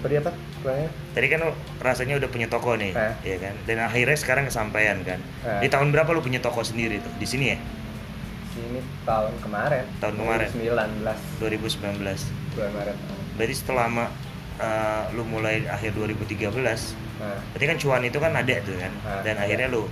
tadi 0.00 0.14
apa 0.16 0.30
Pertanyaannya? 0.64 0.90
Tadi 1.12 1.26
kan 1.28 1.40
rasanya 1.78 2.14
udah 2.16 2.28
punya 2.32 2.48
toko 2.48 2.72
nih, 2.74 2.96
Eh. 2.96 3.12
ya 3.22 3.36
kan? 3.36 3.54
Dan 3.68 3.84
akhirnya 3.84 4.16
sekarang 4.16 4.48
kesampaian 4.48 4.96
kan. 5.04 5.20
Eh. 5.44 5.60
Di 5.60 5.68
tahun 5.68 5.92
berapa 5.92 6.08
lu 6.10 6.24
punya 6.24 6.40
toko 6.40 6.64
sendiri 6.64 7.04
tuh? 7.04 7.12
Di 7.20 7.28
sini 7.28 7.52
ya? 7.52 7.58
sini 8.54 8.78
tahun 9.02 9.34
kemarin 9.42 9.82
Tahun 9.98 10.14
kemarin. 10.14 10.46
2019 10.46 11.18
2019. 11.42 12.30
bulan 12.54 12.70
Maret 12.70 12.96
Berarti 13.34 13.54
setelah 13.54 13.86
eh, 14.54 15.02
lu 15.10 15.26
mulai 15.26 15.66
akhir 15.66 15.90
2013, 15.98 16.94
nah 17.18 17.34
berarti 17.50 17.64
kan 17.66 17.76
cuan 17.82 18.02
itu 18.06 18.18
kan 18.22 18.30
ada 18.30 18.54
tuh 18.62 18.78
kan. 18.78 18.92
Ah, 19.02 19.18
Dan 19.26 19.42
akhirnya 19.42 19.66
lu 19.66 19.90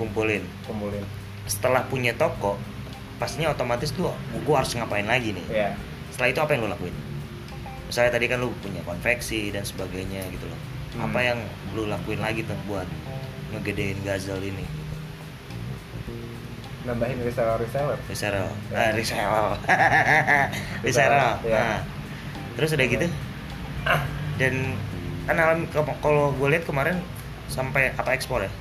kumpulin. 0.00 0.40
kumpulin 0.64 1.04
Setelah 1.44 1.84
punya 1.84 2.16
toko, 2.16 2.56
pastinya 3.20 3.52
otomatis 3.52 3.92
lu 4.00 4.08
gua 4.48 4.64
harus 4.64 4.72
ngapain 4.72 5.04
lagi 5.04 5.36
nih? 5.36 5.44
ya 5.52 5.68
Setelah 6.08 6.28
itu 6.32 6.40
apa 6.40 6.50
yang 6.56 6.64
lu 6.64 6.70
lakuin? 6.72 6.96
Misalnya 7.88 8.12
tadi 8.12 8.26
kan 8.26 8.38
lu 8.38 8.52
punya 8.58 8.80
konveksi 8.82 9.48
dan 9.48 9.64
sebagainya 9.64 10.22
gitu 10.28 10.44
loh. 10.44 10.60
Hmm. 10.94 11.08
Apa 11.08 11.20
yang 11.22 11.38
lu 11.72 11.84
lakuin 11.84 12.18
lagi 12.18 12.44
tuh 12.44 12.56
buat 12.64 12.86
ngegedein 13.50 13.98
Gazel 14.02 14.40
ini? 14.42 14.64
nambahin 16.78 17.20
reseller 17.20 17.60
reseller 17.60 17.98
Reseller. 18.08 18.48
Ya. 18.72 18.76
Ah, 18.78 18.90
reseller. 18.92 19.44
reseller. 20.86 21.20
Ya. 21.44 21.60
Nah, 21.60 21.80
terus 22.56 22.70
udah 22.72 22.86
gitu. 22.86 23.06
Dan 24.38 24.54
kan 25.26 25.36
alam- 25.36 25.68
ke- 25.68 25.98
kalau 26.00 26.32
gue 26.32 26.48
lihat 26.48 26.64
kemarin 26.64 26.96
sampai 27.46 27.92
apa 27.92 28.16
ekspor 28.16 28.40
ya? 28.40 28.52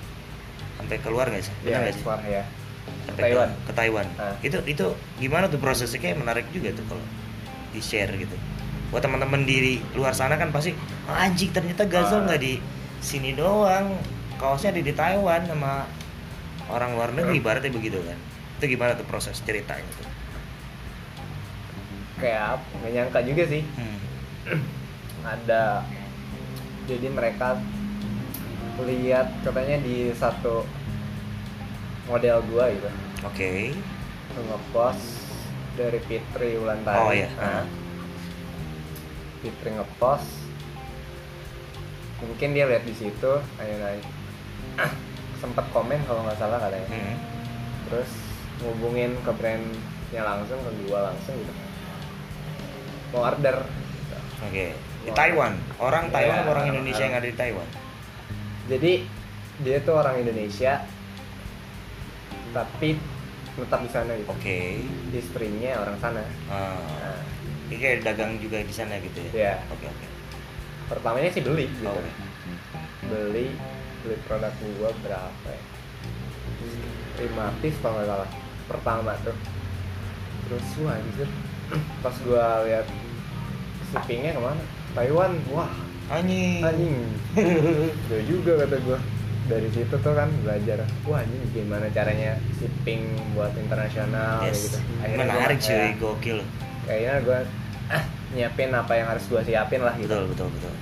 Sampai 0.76 1.00
keluar 1.00 1.32
nggak 1.32 1.40
sih? 1.42 1.54
Benar 1.58 1.72
ya 1.72 1.78
nggak 1.80 1.88
sih? 1.88 2.02
ekspor 2.02 2.20
ya 2.28 2.44
Sampai 3.08 3.22
Taiwan. 3.24 3.48
Ke, 3.48 3.64
ke 3.64 3.72
Taiwan. 3.74 4.08
Ah. 4.20 4.36
Itu 4.42 4.58
itu 4.66 4.86
gimana 5.18 5.48
tuh 5.48 5.60
prosesnya? 5.62 5.96
Kayak 5.98 6.20
menarik 6.20 6.46
juga 6.52 6.76
tuh 6.76 6.84
kalau 6.84 7.06
di 7.72 7.80
share 7.80 8.12
gitu. 8.12 8.36
Buat 8.88 9.02
teman-teman 9.02 9.44
di 9.44 9.58
luar 9.94 10.12
sana 10.12 10.36
kan 10.36 10.50
pasti 10.50 10.72
"Ah, 11.06 11.24
anjing 11.24 11.52
ternyata 11.52 11.84
Gazel 11.84 12.24
Ah. 12.24 12.26
nggak 12.26 12.40
di 12.40 12.54
sini 13.00 13.34
doang. 13.34 14.00
Kaosnya 14.36 14.70
ada 14.70 14.80
di 14.80 14.94
Taiwan 14.94 15.44
sama 15.44 15.84
orang 16.68 16.94
luar 16.94 17.10
negeri 17.12 17.38
ibaratnya 17.38 17.70
begitu 17.70 18.00
kan. 18.00 18.18
Itu 18.56 18.66
gimana 18.68 18.94
tuh 18.94 19.06
proses 19.06 19.40
ceritanya 19.40 19.88
tuh? 19.94 20.08
kayak 22.18 22.58
nggak 22.74 22.92
nyangka 22.92 23.20
juga 23.22 23.44
sih 23.46 23.62
Hmm. 23.78 23.98
ada 25.38 25.86
jadi 26.86 27.14
mereka 27.14 27.62
lihat 28.80 29.38
katanya 29.42 29.78
di 29.78 30.10
satu 30.14 30.66
model 32.06 32.42
gua 32.50 32.74
gitu 32.74 32.90
Oke. 33.22 33.78
ngepost 34.34 35.30
dari 35.74 36.02
Fitri 36.02 36.58
Wulandari 36.58 36.98
Oh, 36.98 37.14
iya. 37.14 37.30
Nah, 37.38 37.70
Fitri 39.40 39.70
ngepost 39.72 40.28
mungkin 42.20 42.50
dia 42.52 42.66
lihat 42.66 42.82
di 42.82 42.94
situ 42.94 43.32
ayo 43.56 43.76
naik 43.78 44.06
sempat 45.38 45.70
komen 45.70 46.02
kalau 46.04 46.24
nggak 46.24 46.36
salah 46.36 46.58
katanya 46.58 46.90
Hmm. 46.90 47.16
terus 47.88 48.10
ngubungin 48.58 49.14
ke 49.22 49.32
brandnya 49.32 49.78
langsung 50.24 50.58
ke 50.58 50.72
gua 50.84 51.08
langsung 51.08 51.36
gitu 51.36 51.54
mau 53.10 53.24
order 53.24 53.62
Oke. 54.40 54.70
Di 55.02 55.10
Wah. 55.10 55.18
Taiwan. 55.18 55.54
Orang 55.80 56.12
Taiwan 56.12 56.30
Iya. 56.32 56.44
apa 56.44 56.50
orang 56.52 56.66
Indonesia 56.70 57.02
yang 57.02 57.16
ada 57.16 57.26
di 57.26 57.34
Taiwan? 57.34 57.66
jadi 58.68 58.94
dia 59.60 59.78
tuh 59.80 59.96
orang 59.96 60.20
Indonesia 60.20 60.86
tapi 62.52 62.98
tetap 63.56 63.80
di 63.80 63.90
sana 63.90 64.14
gitu 64.14 64.30
Oke. 64.30 64.84
istrinya 65.10 65.80
orang 65.80 65.98
sana 65.98 66.22
Ah. 66.46 66.78
nah, 66.78 67.18
kayak 67.76 68.08
dagang 68.08 68.40
juga 68.40 68.64
di 68.64 68.72
sana 68.72 68.96
gitu 69.04 69.20
ya? 69.28 69.32
Iya. 69.36 69.54
Oke 69.76 69.86
oke. 69.92 70.06
pertamanya 70.88 71.28
sih 71.36 71.44
beli 71.44 71.68
gitu. 71.68 71.92
Oh, 71.92 72.00
oke. 72.00 72.12
beli 73.12 73.52
beli 74.08 74.16
produk 74.24 74.56
gua 74.80 74.92
berapa 75.04 75.48
ya? 75.52 75.64
Lima 77.20 77.52
piece 77.60 77.76
kalau 77.84 78.00
nggak 78.00 78.08
salah. 78.08 78.30
Pertama 78.72 79.12
tuh. 79.28 79.36
Terus 80.48 80.68
wah 80.80 80.96
anjir 80.96 81.30
pas 82.04 82.16
gua 82.24 82.64
lihat 82.64 82.88
shippingnya 83.92 84.32
ke 84.32 84.40
mana? 84.40 84.64
Taiwan. 84.96 85.36
Wah. 85.52 85.72
Anjing. 86.08 86.64
Anjing. 86.64 86.96
Gak 88.08 88.24
juga 88.32 88.64
kata 88.64 88.80
gua. 88.88 89.00
Dari 89.48 89.68
situ 89.76 89.92
tuh 89.92 90.14
kan 90.16 90.32
belajar 90.44 90.88
wah 91.04 91.20
anjing 91.20 91.44
gimana 91.52 91.92
caranya 91.92 92.40
shipping 92.60 93.12
buat 93.36 93.52
internasional 93.60 94.44
yes. 94.48 94.72
gitu. 94.72 94.80
Gua 95.04 95.20
menarik 95.20 95.60
cuy. 95.60 95.92
gokil 96.00 96.40
kayaknya 96.88 97.14
gua 97.22 97.40
ah, 97.90 98.04
nyiapin 98.32 98.72
apa 98.72 98.94
yang 98.94 99.08
harus 99.08 99.24
gua 99.28 99.42
siapin 99.42 99.80
lah 99.80 99.94
gitu. 99.96 100.08
Betul 100.08 100.26
betul 100.32 100.48
betul. 100.56 100.74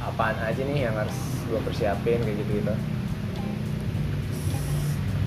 Apaan 0.00 0.36
aja 0.38 0.60
nih 0.60 0.78
yang 0.84 0.94
harus 0.94 1.16
gua 1.46 1.60
persiapin 1.62 2.18
kayak 2.18 2.36
gitu 2.38 2.52
gitu 2.60 2.74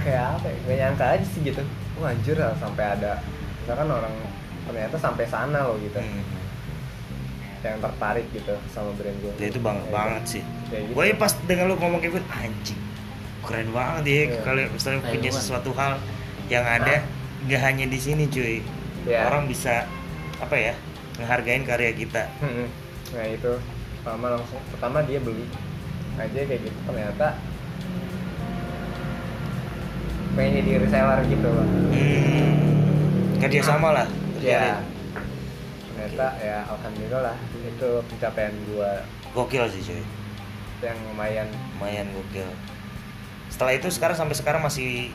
kayak 0.03 0.35
apa 0.35 0.47
ya 0.47 0.57
gak 0.59 0.77
nyangka 0.77 1.05
aja 1.15 1.25
sih 1.25 1.41
gitu. 1.41 1.63
Wah 1.95 2.11
anjir 2.11 2.35
lah 2.35 2.51
sampai 2.59 2.83
ada 2.91 3.23
misalkan 3.63 3.87
orang 3.87 4.13
ternyata 4.63 4.95
sampai 4.97 5.25
sana 5.25 5.59
loh 5.63 5.79
gitu. 5.79 5.95
Hmm. 5.97 6.23
yang 7.63 7.79
tertarik 7.79 8.27
gitu 8.35 8.51
sama 8.67 8.91
brand 8.99 9.15
gue 9.23 9.31
Ya, 9.39 9.47
itu 9.47 9.55
banget 9.55 9.87
banget 9.87 10.23
sih. 10.27 10.43
Kayak 10.67 10.83
gitu. 10.83 10.93
gue 10.99 11.05
pas 11.15 11.31
dengan 11.47 11.65
lu 11.71 11.75
ngomong 11.79 11.99
kayak 12.03 12.11
gitu 12.11 12.27
anjing 12.27 12.79
keren 13.39 13.69
banget 13.71 14.03
ya 14.03 14.11
Iya. 14.11 14.25
kalau 14.43 14.61
misalnya 14.67 14.99
punya 15.07 15.31
sesuatu 15.31 15.71
hal 15.71 15.93
yang 16.51 16.65
ada 16.67 17.07
nggak 17.47 17.61
hanya 17.63 17.85
di 17.87 17.95
sini 17.95 18.27
cuy 18.27 18.59
Iya. 19.03 19.27
orang 19.27 19.51
bisa 19.51 19.83
apa 20.39 20.55
ya 20.55 20.73
ngehargain 21.19 21.63
karya 21.67 21.91
kita 21.93 22.23
nah 23.13 23.25
itu. 23.29 23.53
Pertama 24.03 24.35
langsung 24.35 24.59
pertama 24.73 24.99
dia 25.05 25.19
beli. 25.21 25.47
Aja 26.19 26.39
kayak 26.45 26.61
gitu 26.61 26.79
ternyata 26.85 27.37
pengen 30.33 30.65
jadi 30.65 30.71
reseller 30.81 31.19
gitu 31.29 31.47
loh. 31.47 31.67
Hmm, 31.93 32.51
kerja 33.37 33.61
sama 33.61 33.93
lah 33.93 34.07
ya 34.41 34.81
ternyata 35.93 36.27
ya 36.41 36.67
alhamdulillah 36.67 37.37
itu 37.63 37.89
pencapaian 38.11 38.53
gua. 38.73 39.05
Gokil 39.31 39.63
sih 39.71 39.81
cuy. 39.87 40.03
Yang 40.83 40.99
lumayan. 41.07 41.47
Lumayan 41.79 42.07
gokil. 42.11 42.49
Setelah 43.47 43.73
itu 43.77 43.87
sekarang 43.93 44.17
sampai 44.17 44.35
sekarang 44.35 44.61
masih 44.65 45.13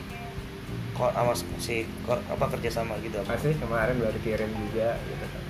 sama 0.99 1.31
si 1.57 1.87
kor- 2.03 2.25
apa 2.27 2.45
kerja 2.57 2.69
sama 2.69 2.99
gitu 2.99 3.15
apa. 3.19 3.39
Masih 3.39 3.55
kemarin 3.55 3.95
baru 3.95 4.19
kirim 4.19 4.51
juga 4.51 4.99
gitu 4.99 5.25
kan. 5.25 5.43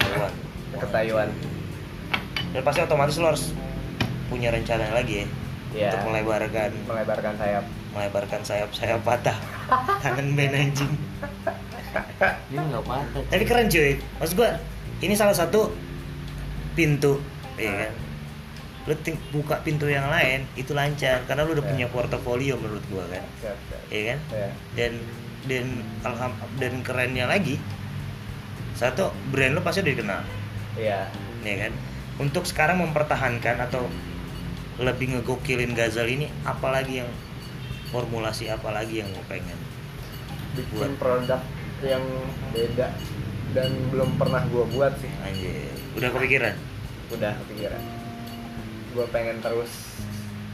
Taiwan 0.00 0.32
ke 0.70 0.86
Taiwan. 0.92 1.28
Dan 2.50 2.60
pasti 2.60 2.80
otomatis 2.84 3.16
lo 3.16 3.26
harus 3.32 3.44
punya 4.28 4.52
rencana 4.52 4.92
lagi 4.92 5.24
ya 5.24 5.26
ya 5.70 5.90
untuk 5.94 6.12
melebarkan. 6.12 6.70
Melebarkan 6.84 7.34
sayap. 7.40 7.64
Melebarkan 7.90 8.40
sayap 8.44 8.70
sayap 8.76 9.00
patah. 9.00 9.38
Tangan 10.04 10.36
band 10.36 10.54
anjing. 10.54 10.92
Dia 12.50 12.60
nggak 12.60 12.84
patah. 12.84 13.22
tapi 13.32 13.44
keren 13.48 13.66
cuy. 13.66 13.96
Maksud 14.20 14.34
gua 14.36 14.60
ini 15.00 15.14
salah 15.16 15.34
satu 15.34 15.72
pintu 16.76 17.18
ya 17.56 17.72
kan 17.72 17.92
lu 18.88 18.96
buka 19.28 19.60
pintu 19.60 19.84
yang 19.92 20.08
lain 20.08 20.48
itu 20.56 20.72
lancar. 20.72 21.20
Karena 21.28 21.44
lu 21.44 21.52
udah 21.52 21.64
Ya. 21.66 21.70
punya 21.72 21.86
portofolio 21.92 22.56
menurut 22.56 22.84
gua 22.88 23.04
kan. 23.12 23.24
Siap 23.44 23.58
siap 23.68 23.82
ya. 23.92 24.00
Kan? 24.14 24.18
Ya. 24.32 24.48
Dan 24.76 24.92
dan 25.44 25.66
alham 26.04 26.32
dan 26.60 26.84
kerennya 26.84 27.24
lagi 27.24 27.56
satu 28.76 29.08
brand 29.32 29.56
lu 29.56 29.60
pasti 29.60 29.84
udah 29.84 29.92
dikenal. 29.92 30.22
Iya. 30.80 31.00
Ya 31.44 31.54
kan? 31.66 31.72
Untuk 32.20 32.44
sekarang 32.48 32.80
mempertahankan 32.80 33.60
atau 33.68 33.88
lebih 34.80 35.12
ngegokilin 35.16 35.76
Gazal 35.76 36.08
ini 36.08 36.32
apalagi 36.48 37.04
yang 37.04 37.10
formulasi 37.92 38.48
apalagi 38.48 39.04
yang 39.04 39.12
lo 39.12 39.20
pengen 39.28 39.56
bikin 40.56 40.96
Buat. 40.96 40.96
produk 40.96 41.40
yang 41.84 42.04
beda 42.52 42.88
dan 43.52 43.70
belum 43.92 44.16
pernah 44.16 44.40
gua 44.48 44.64
buat 44.72 44.92
sih. 45.00 45.12
Anjir. 45.20 45.68
Udah 46.00 46.08
kepikiran? 46.16 46.54
Udah 47.12 47.32
kepikiran 47.44 47.99
gua 48.90 49.06
pengen 49.06 49.38
terus 49.38 49.70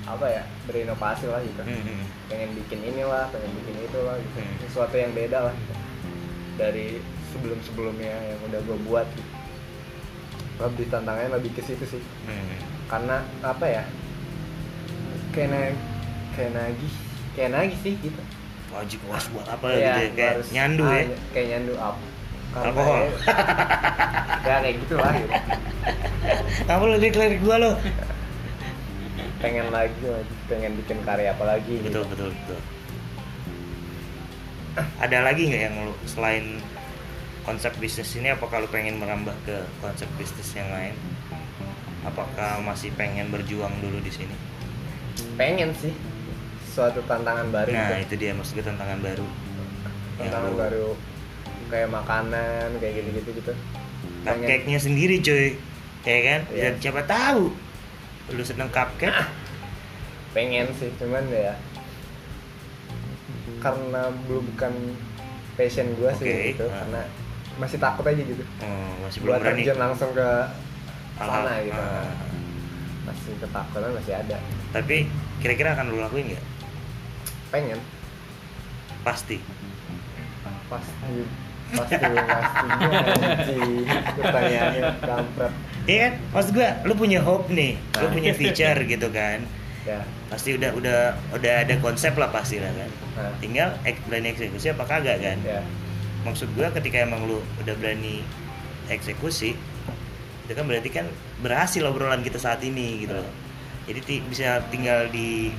apa 0.04 0.22
ya 0.24 0.42
berinovasi 0.64 1.26
lah 1.26 1.40
gitu 1.40 1.60
Hmm, 1.60 1.82
hmm. 1.82 2.04
pengen 2.26 2.50
bikin 2.54 2.78
inilah 2.84 3.26
pengen 3.28 3.50
bikin 3.56 3.76
itu 3.80 3.98
lah 4.00 4.14
gitu 4.16 4.38
Hmm. 4.38 4.56
sesuatu 4.62 4.94
yang 4.94 5.10
beda 5.10 5.38
lah 5.42 5.52
gitu. 5.52 5.74
dari 6.56 6.86
sebelum 7.28 7.58
sebelumnya 7.60 8.14
yang 8.24 8.40
udah 8.42 8.60
gue 8.60 8.78
buat 8.82 9.06
gitu. 9.10 9.30
lebih 10.58 10.86
tantangannya 10.88 11.28
lebih 11.32 11.52
ke 11.52 11.62
situ 11.62 11.84
sih 11.86 12.02
Hmm. 12.22 12.56
karena 12.86 13.16
apa 13.42 13.66
ya 13.66 13.82
kayak 15.30 15.48
na- 15.50 15.78
kayak 16.32 16.52
nagih 16.52 16.94
kayak 17.34 17.50
nagih 17.52 17.78
sih 17.82 17.94
gitu 17.98 18.22
wajib 18.68 19.00
was 19.04 19.26
buat 19.28 19.46
apa 19.46 19.64
Iya, 19.68 19.74
gitu 19.74 19.84
ya 19.98 20.10
kayak 20.12 20.32
harus- 20.34 20.52
nyandu 20.52 20.82
ah, 20.82 20.94
ya 20.94 21.04
kayak 21.30 21.46
nyandu 21.50 21.74
up 21.76 21.96
Karena 22.48 22.68
Alkohol. 22.70 22.96
kayak- 22.96 23.18
ya 24.40 24.56
kayak 24.60 24.76
gitu 24.80 24.94
lah 24.96 25.12
gitu. 25.12 25.32
apa 26.64 26.82
lu 26.82 26.94
lirik 26.96 27.14
gua 27.38 27.56
lo 27.58 27.70
pengen 29.46 29.66
lagi 29.70 29.94
pengen 30.50 30.72
bikin 30.82 30.98
karya 31.06 31.30
apa 31.30 31.44
lagi 31.46 31.78
gitu. 31.78 32.02
betul 32.02 32.04
betul 32.10 32.30
betul. 32.34 32.60
Ada 35.00 35.24
lagi 35.24 35.42
nggak 35.48 35.62
yang 35.70 35.76
lu 35.88 35.94
selain 36.04 36.60
konsep 37.46 37.72
bisnis 37.78 38.10
ini 38.18 38.34
apakah 38.34 38.60
lu 38.60 38.68
pengen 38.68 38.98
merambah 38.98 39.32
ke 39.46 39.62
konsep 39.78 40.10
bisnis 40.18 40.50
yang 40.58 40.68
lain? 40.68 40.92
Apakah 42.02 42.60
masih 42.60 42.90
pengen 42.98 43.30
berjuang 43.30 43.72
dulu 43.78 44.02
di 44.02 44.10
sini? 44.10 44.34
Pengen 45.38 45.72
sih 45.78 45.94
suatu 46.76 47.00
tantangan 47.08 47.48
baru 47.48 47.72
nah 47.72 47.96
gitu. 47.96 48.04
itu 48.04 48.14
dia 48.20 48.30
maksud 48.36 48.52
gue 48.60 48.66
tantangan 48.66 49.00
baru. 49.00 49.26
Tantangan 50.20 50.50
lu- 50.52 50.60
baru 50.60 50.88
kayak 51.72 51.88
makanan 51.88 52.66
kayak 52.82 52.92
gitu 53.00 53.08
gitu. 53.14 53.30
Gitu 53.40 53.52
pengen. 54.26 54.44
Cupcake-nya 54.44 54.78
sendiri 54.82 55.16
cuy 55.22 55.56
ya 56.04 56.18
kan? 56.20 56.40
Dan 56.52 56.72
siapa 56.82 57.00
tahu 57.08 57.65
lu 58.34 58.42
seneng 58.42 58.70
cupcake? 58.72 59.12
Pengen 60.34 60.68
sih 60.76 60.90
cuman 60.98 61.24
ya 61.30 61.54
karena 63.62 64.12
belum 64.28 64.44
bukan 64.54 64.74
passion 65.56 65.88
gue 65.96 66.10
sih 66.20 66.26
Oke, 66.28 66.44
gitu 66.54 66.64
ah. 66.68 66.84
karena 66.84 67.02
masih 67.56 67.78
takut 67.80 68.04
aja 68.04 68.20
gitu. 68.20 68.44
Oh, 68.62 68.92
masih 69.00 69.18
belum 69.24 69.32
buat 69.32 69.40
berani. 69.42 69.62
terjun 69.64 69.78
langsung 69.80 70.10
ke 70.12 70.28
sana 71.16 71.52
gitu. 71.64 71.80
Ah. 71.80 72.12
masih 73.08 73.32
ketakutan 73.40 73.90
masih 73.96 74.14
ada. 74.18 74.36
Tapi 74.74 75.08
kira-kira 75.40 75.72
akan 75.72 75.94
lu 75.94 75.98
lakuin 76.02 76.34
nggak? 76.34 76.44
Pengen. 77.54 77.80
Pasti. 79.06 79.40
Pasti 80.66 80.94
pasti 81.70 82.66
anjing 82.70 83.86
pertanyaannya 84.18 84.82
kampret 85.02 85.54
Iya 85.86 85.98
kan? 86.02 86.12
Maksud 86.32 86.50
gua, 86.52 86.68
lu 86.82 86.94
punya 86.94 87.18
hope 87.20 87.46
nih, 87.48 87.72
lu 87.94 88.02
Nah. 88.02 88.12
punya 88.12 88.32
feature 88.32 88.80
gitu 88.88 89.08
kan. 89.08 89.40
ya 89.82 90.02
Pasti 90.26 90.50
udah 90.52 90.74
udah 90.74 90.98
udah 91.30 91.54
ada 91.62 91.74
konsep 91.78 92.10
lah 92.12 92.26
pasti 92.28 92.58
lah 92.58 92.70
kan. 92.70 92.90
nah, 93.14 93.30
Tinggal 93.36 93.78
ek, 93.82 94.02
berani 94.04 94.28
eksekusi 94.28 94.66
apa 94.68 94.82
kagak 94.84 95.18
kan. 95.20 95.38
ya 95.40 95.62
Maksud 96.22 96.50
gua 96.52 96.68
ketika 96.70 97.00
emang 97.00 97.22
lu 97.24 97.38
udah 97.56 97.74
berani 97.76 98.26
eksekusi, 98.86 99.54
itu 100.40 100.52
kan 100.52 100.64
berarti 100.64 100.90
kan 100.90 101.06
berhasil 101.38 101.82
obrolan 101.82 102.20
kita 102.20 102.36
saat 102.36 102.58
ini 102.60 103.00
gitu 103.00 103.14
loh. 103.14 103.30
Jadi 103.86 104.00
ti- 104.02 104.24
bisa 104.24 104.58
tinggal 104.66 105.06
di 105.06 105.54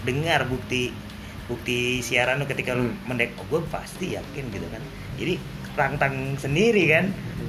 dengar 0.00 0.46
bukti 0.46 0.94
bukti 1.44 1.98
siaran 2.00 2.38
lu 2.38 2.46
ketika 2.46 2.72
lu 2.72 2.86
Hmm. 2.86 2.94
mendek 3.04 3.34
oh, 3.34 3.46
gue 3.48 3.60
pasti 3.66 4.14
yakin 4.14 4.46
gitu 4.48 4.66
kan. 4.68 4.78
Jadi 5.16 5.34
rantang 5.72 6.14
sendiri 6.36 6.88
kan 6.88 7.04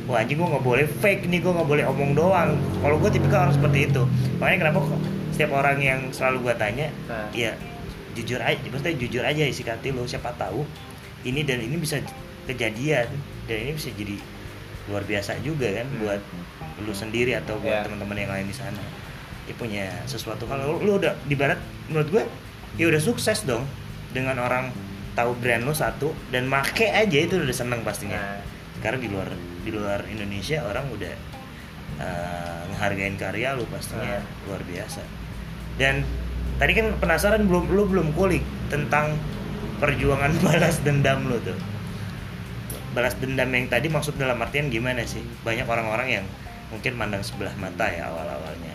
wah 0.06 0.20
anjing 0.20 0.36
gue 0.36 0.48
nggak 0.48 0.62
boleh 0.62 0.86
fake 1.00 1.26
nih 1.26 1.40
gue 1.40 1.52
nggak 1.52 1.66
boleh 1.66 1.84
omong 1.86 2.12
doang 2.14 2.54
kalau 2.80 2.98
gue 2.98 3.10
tipikal 3.10 3.44
orang 3.44 3.54
seperti 3.54 3.80
itu 3.86 4.04
makanya 4.38 4.60
kenapa 4.66 4.80
kok 4.84 5.02
setiap 5.32 5.52
orang 5.54 5.78
yang 5.78 6.00
selalu 6.10 6.38
gue 6.44 6.54
tanya 6.56 6.88
Nah. 7.06 7.28
ya 7.32 7.52
jujur 8.12 8.38
aja 8.38 8.60
maksudnya 8.62 8.96
jujur 8.98 9.24
aja 9.24 9.44
isi 9.44 9.64
hati 9.64 9.90
lo 9.90 10.04
siapa 10.04 10.36
tahu 10.36 10.68
ini 11.24 11.42
dan 11.42 11.60
ini 11.60 11.76
bisa 11.76 12.02
kejadian 12.46 13.08
dan 13.46 13.58
ini 13.60 13.72
bisa 13.72 13.90
jadi 13.92 14.18
luar 14.86 15.04
biasa 15.04 15.40
juga 15.40 15.70
kan 15.72 15.88
Hmm. 15.88 16.00
buat 16.02 16.22
lu 16.82 16.92
sendiri 16.92 17.38
atau 17.38 17.56
buat 17.58 17.72
Ya. 17.72 17.86
teman-teman 17.86 18.18
yang 18.18 18.32
lain 18.32 18.46
di 18.46 18.54
sana 18.54 18.82
dia 19.42 19.56
punya 19.56 19.86
sesuatu 20.04 20.44
kalau 20.44 20.76
lu, 20.76 20.84
lu 20.84 20.92
udah 20.98 21.14
di 21.24 21.34
barat 21.34 21.58
menurut 21.88 22.10
gue 22.10 22.24
ya 22.76 22.86
udah 22.88 22.98
sukses 22.98 23.44
dong 23.44 23.64
dengan 24.10 24.36
orang 24.38 24.74
tahu 25.12 25.36
brand 25.38 25.68
lu 25.68 25.76
satu 25.76 26.16
dan 26.32 26.48
make 26.48 26.88
aja 26.88 27.18
itu 27.20 27.36
udah 27.36 27.56
seneng 27.56 27.84
pastinya. 27.84 28.18
Nah. 28.18 28.40
Karena 28.80 28.98
di 28.98 29.10
luar 29.12 29.30
di 29.62 29.70
luar 29.70 30.00
Indonesia 30.08 30.64
orang 30.64 30.90
udah 30.90 31.14
eh, 32.02 32.62
ngehargain 32.74 33.16
karya 33.20 33.54
lu 33.54 33.68
pastinya 33.70 34.18
Ah. 34.18 34.48
luar 34.50 34.62
biasa. 34.64 35.02
Dan 35.78 36.02
tadi 36.58 36.72
kan 36.74 36.88
penasaran 36.98 37.46
belum 37.46 37.70
lu 37.70 37.84
belum 37.86 38.08
kulik 38.16 38.42
tentang 38.72 39.20
perjuangan 39.78 40.32
balas 40.46 40.82
dendam 40.82 41.28
lu 41.28 41.38
tuh. 41.44 41.58
Balas 42.92 43.16
dendam 43.20 43.48
yang 43.54 43.72
tadi 43.72 43.88
maksud 43.88 44.20
dalam 44.20 44.40
artian 44.42 44.68
gimana 44.68 45.06
sih? 45.08 45.24
Banyak 45.48 45.64
orang-orang 45.64 46.22
yang 46.22 46.26
mungkin 46.72 46.96
mandang 46.96 47.24
sebelah 47.24 47.52
mata 47.60 47.88
ya 47.88 48.08
awal-awalnya 48.08 48.72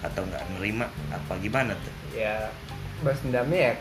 atau 0.00 0.22
nggak 0.24 0.42
nerima 0.56 0.86
apa 1.12 1.36
gimana 1.42 1.74
tuh? 1.76 1.94
Ya 2.16 2.48
balas 3.02 3.20
dendamnya 3.22 3.60
ya 3.60 3.74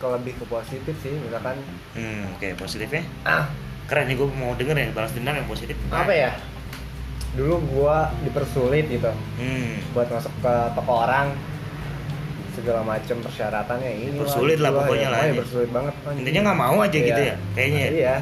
kalau 0.00 0.16
lebih 0.16 0.32
ke 0.40 0.44
positif 0.48 0.94
sih 1.04 1.12
misalkan. 1.20 1.60
Hmm 1.92 2.32
oke 2.34 2.48
positifnya? 2.56 3.04
Ah. 3.22 3.46
Keren 3.84 4.08
nih 4.08 4.16
gue 4.16 4.28
mau 4.32 4.56
denger 4.56 4.76
ya 4.78 4.88
balas 4.96 5.12
dendam 5.12 5.36
yang 5.36 5.46
positif. 5.50 5.76
Apa 5.92 6.10
ya? 6.10 6.30
Dulu 7.36 7.62
gua 7.70 8.10
dipersulit 8.26 8.88
gitu. 8.90 9.12
Hmm. 9.38 9.78
Buat 9.94 10.08
masuk 10.10 10.32
ke 10.42 10.54
toko 10.74 10.92
orang 11.06 11.30
segala 12.50 12.82
macam 12.82 13.16
persyaratannya 13.22 13.90
ini. 13.94 14.18
Bersulit 14.18 14.58
lah 14.58 14.74
pokoknya 14.74 15.08
lah 15.10 15.20
ya, 15.30 15.38
bersulit 15.38 15.70
banget 15.70 15.94
anjing. 16.02 16.26
intinya 16.26 16.40
nggak 16.50 16.58
mau 16.58 16.76
aja 16.82 16.98
gitu 16.98 17.22
ya 17.22 17.34
kayaknya 17.54 17.78
ya. 17.78 17.90
Iya. 17.90 18.14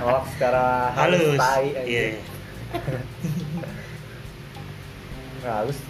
Nolak 0.00 0.24
secara 0.32 0.66
halus 0.96 1.36
tai, 1.36 1.66
iya. 1.84 2.02
Nah, 5.42 5.66
terus 5.66 5.82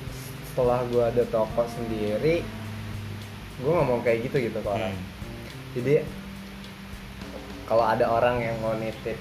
setelah 0.49 0.81
gua 0.89 1.13
ada 1.13 1.25
toko 1.29 1.63
sendiri 1.69 2.41
gua 3.63 3.73
ngomong 3.81 4.01
kayak 4.01 4.27
gitu 4.27 4.37
gitu 4.43 4.59
ke 4.59 4.69
orang 4.69 4.91
Hmm. 4.91 5.03
jadi 5.73 5.95
kalau 7.65 7.85
ada 7.85 8.05
orang 8.07 8.37
yang 8.39 8.57
mau 8.59 8.75
nitip 8.75 9.17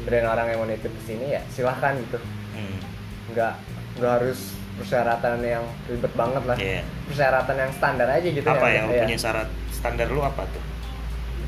brand 0.00 0.26
orang 0.26 0.46
yang 0.46 0.58
mau 0.58 0.68
nitip 0.68 0.90
ke 0.90 1.02
sini 1.04 1.26
ya 1.30 1.42
silahkan 1.48 1.96
gitu. 1.98 2.18
Hmm. 2.52 2.78
nggak 3.26 3.54
nggak 3.94 4.12
harus 4.14 4.40
persyaratan 4.74 5.38
yang 5.40 5.62
ribet 5.84 6.12
banget 6.12 6.42
lah. 6.44 6.56
Iya. 6.56 6.82
persyaratan 7.06 7.56
yang 7.56 7.70
standar 7.72 8.08
aja 8.08 8.26
gitu 8.26 8.42
apa 8.44 8.64
ya 8.64 8.74
yang 8.74 8.84
lu 8.84 8.90
kayak- 8.90 9.04
punya 9.04 9.18
syarat 9.18 9.48
standar 9.70 10.06
lu 10.08 10.20
apa 10.20 10.42
tuh? 10.44 10.62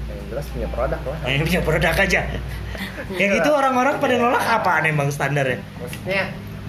Yang 0.07 0.21
jelas 0.29 0.47
punya 0.49 0.69
produk 0.69 1.01
lah. 1.03 1.19
Yang 1.27 1.43
punya 1.45 1.61
produk 1.63 1.95
aja. 1.97 2.21
Yang 3.21 3.33
Iya. 3.33 3.41
itu 3.41 3.51
orang-orang 3.53 3.95
pada 3.99 4.15
nolak 4.17 4.45
apaan 4.45 4.85
emang 4.85 5.09
standarnya? 5.09 5.59
Maksudnya 5.77 6.23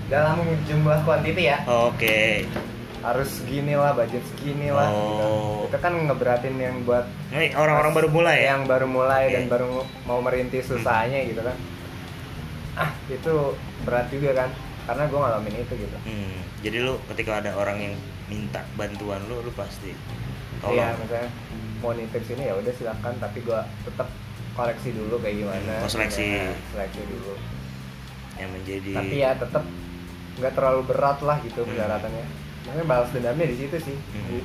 dalam 0.08 0.38
jumlah 0.64 1.00
kuantiti 1.04 1.44
ya. 1.46 1.58
Oke 1.66 2.46
harus 3.00 3.30
segini 3.32 3.74
lah 3.74 3.94
budget 3.94 4.24
segini 4.28 4.68
lah 4.68 4.88
Oh. 4.88 5.02
gitu. 5.06 5.28
itu 5.68 5.78
kan 5.78 5.94
ngeberatin 5.94 6.56
yang 6.56 6.82
buat 6.82 7.06
Ini 7.30 7.54
orang-orang 7.54 7.94
baru 7.94 8.08
mulai 8.10 8.38
ya 8.40 8.48
yang 8.52 8.64
baru 8.64 8.86
mulai 8.86 9.24
dan 9.30 9.44
Oke. 9.44 9.52
baru 9.52 9.68
mau 10.04 10.20
merintis 10.20 10.66
usahanya 10.68 11.22
gitu 11.24 11.40
kan 11.40 11.58
ah 12.76 12.90
itu 13.08 13.34
berat 13.84 14.06
juga 14.08 14.32
kan 14.36 14.50
karena 14.86 15.04
gue 15.06 15.20
ngalamin 15.20 15.56
itu 15.58 15.74
gitu 15.76 15.98
Hmm, 16.00 16.36
jadi 16.60 16.78
lu 16.80 16.94
ketika 17.08 17.38
ada 17.38 17.52
orang 17.54 17.78
yang 17.82 17.94
minta 18.26 18.62
bantuan 18.74 19.22
lu, 19.26 19.40
lu 19.40 19.52
pasti 19.52 19.92
iya 19.92 20.94
tolong. 20.94 20.98
misalnya 21.00 21.30
mau 21.78 21.92
nitip 21.92 22.24
sini 22.24 22.44
ya 22.44 22.54
udah 22.54 22.74
silakan 22.74 23.14
tapi 23.18 23.40
gue 23.40 23.60
tetap 23.84 24.08
koreksi 24.54 24.90
dulu 24.90 25.18
kayak 25.20 25.38
gimana 25.38 25.74
Oh, 25.82 25.88
seleksi. 25.88 26.26
Ya, 26.26 26.50
seleksi 26.72 27.02
dulu 27.04 27.34
yang 28.36 28.50
menjadi 28.52 28.90
tapi 28.92 29.16
ya 29.18 29.32
tetap 29.34 29.64
nggak 30.36 30.54
terlalu 30.54 30.82
berat 30.86 31.18
lah 31.20 31.38
gitu 31.42 31.62
Hmm. 31.62 31.70
persyaratannya 31.72 32.26
makanya 32.68 32.86
balas 32.86 33.10
dendamnya 33.16 33.48
di 33.48 33.58
situ 33.58 33.78
sih. 33.80 33.98
Hmm. 34.14 34.44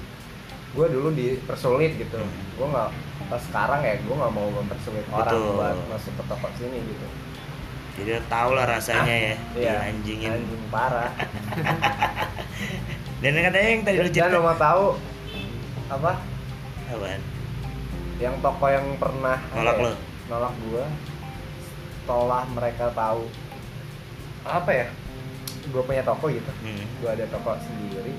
gue 0.72 0.86
dulu 0.88 1.12
dipersulit 1.12 2.00
gitu. 2.00 2.16
Hmm. 2.16 2.32
gue 2.56 2.66
nggak 2.70 2.88
pas 3.28 3.42
sekarang 3.44 3.80
ya 3.84 3.94
gue 4.00 4.14
nggak 4.14 4.32
mau 4.32 4.48
mempersulit 4.48 5.04
orang 5.12 5.28
Betul. 5.28 5.52
buat 5.58 5.76
masuk 5.90 6.12
ke 6.16 6.22
toko 6.30 6.48
sini 6.56 6.78
gitu. 6.80 7.06
Jadi 7.92 8.10
tau 8.24 8.56
lah 8.56 8.64
rasanya 8.64 9.12
ya 9.12 9.34
Iya, 9.52 9.74
anjingin. 9.92 10.32
Anjing 10.32 10.64
parah. 10.72 11.12
Dan 13.22 13.38
katanya 13.38 13.68
yang 13.68 13.82
tadi 13.84 13.96
lu 14.00 14.08
dan 14.08 14.14
cerita 14.16 14.34
lo 14.34 14.40
mau 14.42 14.56
tahu 14.56 14.84
apa? 15.92 16.12
Apaan? 16.88 17.20
yang 18.22 18.38
toko 18.38 18.66
yang 18.70 18.86
pernah 19.02 19.38
Nolak 19.50 19.76
ya, 19.76 19.82
lo? 19.82 19.92
nolak 20.30 20.54
gue 20.62 20.84
setelah 22.02 22.42
mereka 22.54 22.86
tahu. 22.94 23.26
Apa 24.42 24.70
ya 24.72 24.86
gue 25.70 25.82
punya 25.86 26.02
toko 26.02 26.26
gitu. 26.26 26.50
Hmm. 26.66 26.84
gue 26.98 27.10
ada 27.10 27.26
toko 27.30 27.54
sendiri. 27.62 28.14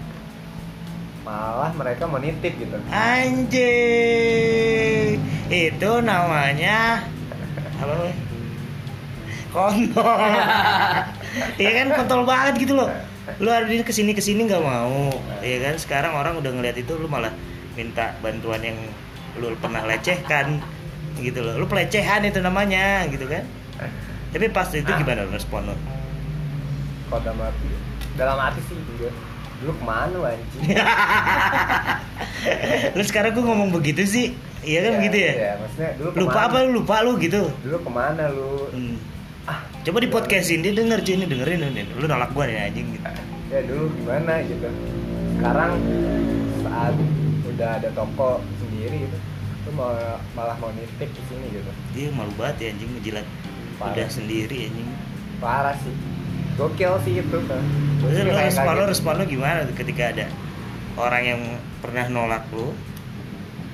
Malah 1.23 1.71
mereka 1.75 2.07
menitip 2.07 2.55
gitu. 2.59 2.75
Anjing. 2.91 3.59
Itu 5.47 6.03
namanya 6.03 7.07
apa? 7.79 7.93
Namanya? 7.95 8.15
kontol. 9.53 10.17
Iya 11.61 11.71
kan 11.81 11.87
kontol 11.97 12.21
banget 12.25 12.53
gitu 12.65 12.73
loh. 12.77 12.89
Lu 13.39 13.49
ada 13.53 13.69
di 13.69 13.81
ke 13.85 13.93
sini 13.93 14.11
ke 14.17 14.21
sini 14.21 14.49
nggak 14.49 14.63
mau. 14.63 15.13
Iya 15.45 15.57
kan 15.69 15.75
sekarang 15.77 16.13
orang 16.17 16.41
udah 16.41 16.51
ngeliat 16.51 16.77
itu 16.77 16.97
lu 16.97 17.05
malah 17.05 17.29
minta 17.77 18.17
bantuan 18.19 18.61
yang 18.65 18.77
lu 19.37 19.53
pernah 19.61 19.85
lecehkan 19.85 20.59
gitu 21.21 21.39
loh. 21.45 21.57
Lu 21.61 21.65
pelecehan 21.69 22.25
itu 22.25 22.41
namanya 22.41 23.05
gitu 23.07 23.29
kan. 23.29 23.45
Tapi 24.33 24.49
pas 24.49 24.65
itu 24.73 24.89
gimana 24.89 25.29
respon 25.29 25.69
lu 25.69 25.77
kalau 27.13 27.21
dalam 27.21 27.39
hati 27.45 27.67
dalam 28.17 28.37
hati 28.41 28.61
sih 28.65 28.77
juga 28.89 29.13
dulu 29.61 29.71
ke 29.77 29.83
mana 29.85 30.09
lu 30.09 30.25
anjing 30.25 30.61
lu 32.97 33.03
sekarang 33.05 33.31
gua 33.31 33.43
ngomong 33.47 33.69
begitu 33.71 34.03
sih 34.03 34.25
iya 34.61 34.81
kan 34.81 34.91
begitu 34.97 35.17
ya 35.21 35.33
Iya, 35.33 35.51
maksudnya 35.61 35.91
dulu 35.95 36.09
lupa 36.17 36.39
apa 36.49 36.55
lu 36.65 36.69
lupa 36.73 36.95
lu 37.05 37.11
gitu 37.17 37.41
Dulu 37.61 37.77
ke 37.79 37.91
mana 37.91 38.23
lu? 38.27 38.67
Hmm. 38.73 38.97
Ah, 39.43 39.59
Coba 39.83 39.99
di 39.99 40.07
podcastin 40.07 40.63
dia 40.63 40.71
denger 40.71 41.03
cuy 41.03 41.13
ini 41.13 41.27
dengerin 41.27 41.67
nih. 41.69 41.83
Lu 41.93 42.07
nolak 42.07 42.31
gua 42.31 42.47
nih 42.47 42.63
anjing 42.63 42.95
gitu. 42.95 43.03
ya 43.51 43.59
dulu 43.61 43.83
gimana 43.93 44.33
gitu. 44.41 44.67
Sekarang 45.35 45.71
saat 46.63 46.95
udah 47.45 47.69
ada 47.77 47.89
toko 47.91 48.39
sendiri 48.57 49.03
gitu, 49.03 49.17
lu 49.67 49.69
mau 49.75 49.91
malah 50.33 50.55
mau 50.57 50.71
nitip 50.71 51.05
di 51.05 51.21
sini 51.27 51.45
gitu. 51.51 51.71
Dia 51.91 52.07
malu 52.09 52.33
banget 52.33 52.55
ya 52.57 52.67
anjing 52.71 52.89
ngejilat 52.95 53.27
Parah. 53.77 53.93
udah 53.93 54.07
sendiri 54.09 54.57
anjing. 54.65 54.89
Parah 55.37 55.75
sih. 55.77 55.93
Gokil 56.53 56.93
sih 57.01 57.13
itu 57.17 57.37
Terus 57.39 58.13
lu 58.19 58.31
respon 58.31 58.63
lu 58.67 58.77
kaget. 58.77 58.91
respon 58.91 59.13
lu 59.15 59.25
gimana 59.25 59.59
tuh 59.63 59.75
ketika 59.75 60.03
ada 60.09 60.25
orang 60.95 61.23
yang 61.23 61.41
pernah 61.79 62.05
nolak 62.07 62.45
lu? 62.49 62.71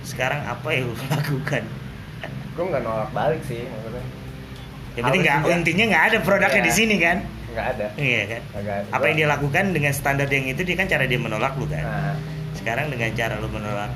Sekarang 0.01 0.41
apa 0.43 0.67
yang 0.69 0.87
lu 0.87 0.95
lakukan? 1.11 1.63
Gua 2.53 2.65
nggak 2.67 2.81
nolak 2.81 3.09
balik 3.11 3.41
sih 3.43 3.63
maksudnya. 3.63 4.03
Yang 4.95 5.03
penting 5.05 5.21
nggak 5.21 5.37
intinya 5.53 5.85
nggak 5.87 6.03
ada 6.05 6.17
produknya 6.19 6.55
Iya. 6.55 6.67
di 6.67 6.73
sini 6.73 6.95
kan? 6.97 7.17
Nggak 7.49 7.67
ada. 7.69 7.87
Iya 7.95 8.21
kan? 8.25 8.41
Ada. 8.55 8.71
Apa 8.89 9.03
yang 9.05 9.17
dia 9.17 9.27
lakukan 9.27 9.63
dengan 9.69 9.91
standar 9.91 10.27
yang 10.27 10.45
itu 10.45 10.61
dia 10.61 10.75
kan 10.75 10.87
cara 10.87 11.03
dia 11.03 11.19
menolak 11.19 11.53
lu 11.55 11.65
kan? 11.65 11.83
Nah, 11.83 12.15
Sekarang 12.51 12.87
dengan 12.87 13.11
cara 13.13 13.35
lu 13.35 13.47
menolak 13.47 13.91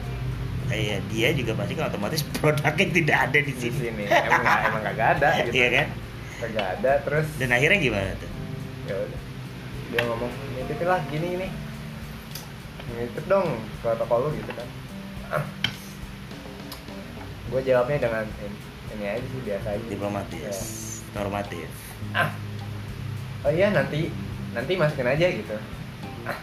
eh, 0.70 0.80
ya 0.82 0.98
dia 1.06 1.30
juga 1.32 1.52
pasti 1.54 1.74
kan 1.74 1.88
otomatis 1.88 2.24
produknya 2.36 2.86
tidak 2.90 3.18
ada 3.22 3.38
di 3.38 3.46
di 3.46 3.54
sini. 3.54 3.78
sini 3.80 4.04
emang 4.08 4.42
nggak 4.42 4.60
emang 4.66 4.82
nggak 4.84 5.10
ada 5.14 5.28
gitu. 5.44 5.54
Iya 5.54 5.68
kan? 5.70 5.88
Nggak 6.44 6.68
ada 6.74 6.92
terus 7.02 7.28
Dan 7.38 7.50
akhirnya 7.50 7.80
gimana 7.80 8.12
tuh? 8.18 8.30
Ya 8.88 8.96
udah. 8.96 9.22
Dia 9.94 10.02
ngomong 10.10 10.32
nitipin 10.58 10.88
lah 10.90 11.02
gini 11.08 11.28
ini 11.40 11.48
nitip 12.94 13.26
dong 13.32 13.48
ke 13.80 13.90
toko 13.96 14.16
lu 14.28 14.30
gitu 14.36 14.52
kan. 14.52 14.68
Gue 17.54 17.62
jawabnya 17.62 17.98
dengan 18.10 18.26
ini, 18.98 19.06
aja 19.06 19.22
sih 19.26 19.42
biasa 19.46 19.68
aja. 19.78 19.86
Diplomatis 19.88 20.42
Ya. 20.42 20.56
normatif. 21.14 21.70
Ah. 22.18 22.34
Oh 23.46 23.52
iya 23.54 23.70
nanti 23.70 24.10
nanti 24.58 24.74
masukin 24.74 25.06
aja 25.08 25.28
gitu. 25.30 25.56
Ah. 26.26 26.40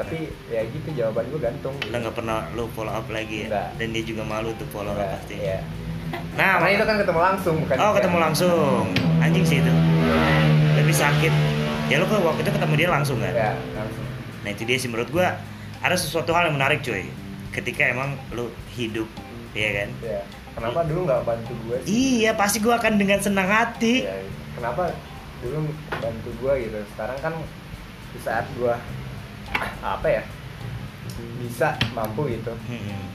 Tapi 0.00 0.32
ya 0.48 0.64
gitu 0.64 0.88
jawaban 0.96 1.28
gue 1.28 1.40
gantung 1.44 1.76
lo 1.76 1.96
nggak 2.00 2.16
pernah 2.16 2.48
lo 2.56 2.66
follow 2.72 2.90
up 2.90 3.06
lagi 3.12 3.46
ya? 3.46 3.48
Nggak. 3.52 3.68
dan 3.78 3.88
dia 3.92 4.04
juga 4.04 4.22
malu 4.24 4.50
tuh 4.56 4.66
follow 4.72 4.96
up 4.96 5.08
pasti. 5.20 5.36
iya. 5.38 5.60
Nah 6.34 6.58
karena 6.58 6.72
itu 6.80 6.84
kan 6.88 6.96
ketemu 6.98 7.20
langsung 7.20 7.54
bukan 7.62 7.76
oh 7.76 7.92
ketemu 7.92 8.16
langsung. 8.18 8.82
Anjing 9.20 9.44
sih 9.44 9.58
itu. 9.60 9.72
Lebih 10.78 10.94
sakit. 10.96 11.32
Ya 11.90 11.98
lo 12.00 12.06
kan 12.06 12.22
waktu 12.22 12.40
itu 12.46 12.50
ketemu 12.54 12.74
dia 12.78 12.88
langsung 12.88 13.18
kan? 13.20 13.32
Ya 13.34 13.52
langsung. 13.76 14.04
Nah 14.46 14.50
itu 14.50 14.62
dia 14.64 14.76
sih. 14.80 14.88
Menurut 14.88 15.10
gua 15.12 15.36
ada 15.84 15.96
sesuatu 15.98 16.32
hal 16.32 16.48
yang 16.48 16.56
menarik 16.56 16.80
cuy. 16.80 17.10
Ketika 17.50 17.90
emang 17.90 18.16
lo 18.32 18.48
hidup 18.74 19.06
ya 19.52 19.84
kan? 19.84 19.88
Ya 20.00 20.22
kenapa 20.54 20.86
dulu 20.86 21.00
nggak 21.06 21.22
bantu 21.26 21.52
gue 21.66 21.76
sih? 21.84 21.88
Iya 22.24 22.34
pasti 22.38 22.58
gua 22.62 22.78
akan 22.78 22.98
dengan 22.98 23.18
senang 23.18 23.48
hati. 23.50 24.06
Ya, 24.06 24.22
kenapa 24.56 24.94
dulu 25.42 25.68
bantu 25.90 26.30
gua 26.40 26.52
gitu? 26.56 26.78
Sekarang 26.94 27.18
kan 27.20 27.34
di 28.10 28.18
saat 28.22 28.46
gua 28.58 28.78
apa 29.82 30.06
ya 30.06 30.22
bisa 31.42 31.74
mampu 31.92 32.30
gitu. 32.30 32.54
Hmm. 32.70 33.08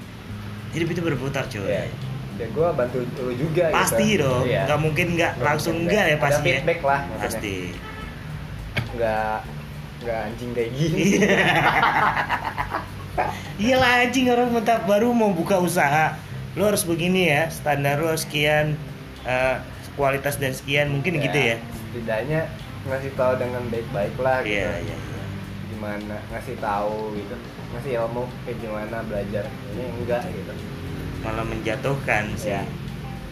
hidup 0.76 0.92
itu 0.92 1.02
berputar 1.02 1.48
cuy. 1.48 1.72
Ya, 1.72 1.88
ya 2.36 2.48
gua 2.52 2.70
bantu 2.76 3.00
lu 3.24 3.32
juga 3.36 3.72
pasti 3.72 4.20
gitu. 4.20 4.28
dong. 4.28 4.44
Iya. 4.44 4.62
nggak 4.68 4.80
mungkin 4.84 5.08
nggak 5.16 5.32
langsung 5.40 5.76
enggak 5.88 6.04
ya 6.12 6.18
Ada 6.20 6.24
pasti 6.28 6.48
ya? 6.48 6.60
feedback 6.60 6.82
lah 6.84 7.00
maksudnya. 7.08 7.24
Pasti. 7.24 7.56
Nggak 8.96 9.38
nggak 10.04 10.20
anjing 10.28 10.50
kayak 10.52 10.72
gini. 10.76 11.04
Iya. 13.56 13.76
Lah 13.82 14.04
anjing 14.04 14.28
orang 14.28 14.52
mentah 14.52 14.84
baru 14.84 15.16
mau 15.16 15.32
buka 15.32 15.56
usaha. 15.64 16.20
Lo 16.60 16.68
harus 16.68 16.84
begini 16.84 17.32
ya 17.32 17.48
Standar 17.52 18.00
lo 18.00 18.12
sekian 18.16 18.76
eh, 19.24 19.56
Kualitas 19.96 20.36
dan 20.36 20.52
sekian 20.52 20.92
Mungkin 20.92 21.24
gitu 21.24 21.40
ya? 21.40 21.56
setidaknya 21.96 22.52
ngasih 22.92 23.16
tahu 23.16 23.40
dengan 23.40 23.64
baik-baik 23.72 24.16
lah 24.20 24.44
gitu. 24.44 24.60
Iya 24.60 24.84
iya 24.84 24.96
iya. 25.00 25.24
Gimana 25.72 26.16
ngasih 26.36 26.60
tahu 26.60 27.16
gitu. 27.16 27.36
Ngasih 27.72 27.92
ilmu 28.04 28.28
kayak 28.44 28.58
gimana 28.60 28.98
belajar. 29.08 29.48
Ini 29.72 29.84
enggak 30.04 30.28
gitu 30.28 30.75
Malah 31.26 31.46
menjatuhkan 31.50 32.38
sih. 32.38 32.54
Iya. 32.54 32.64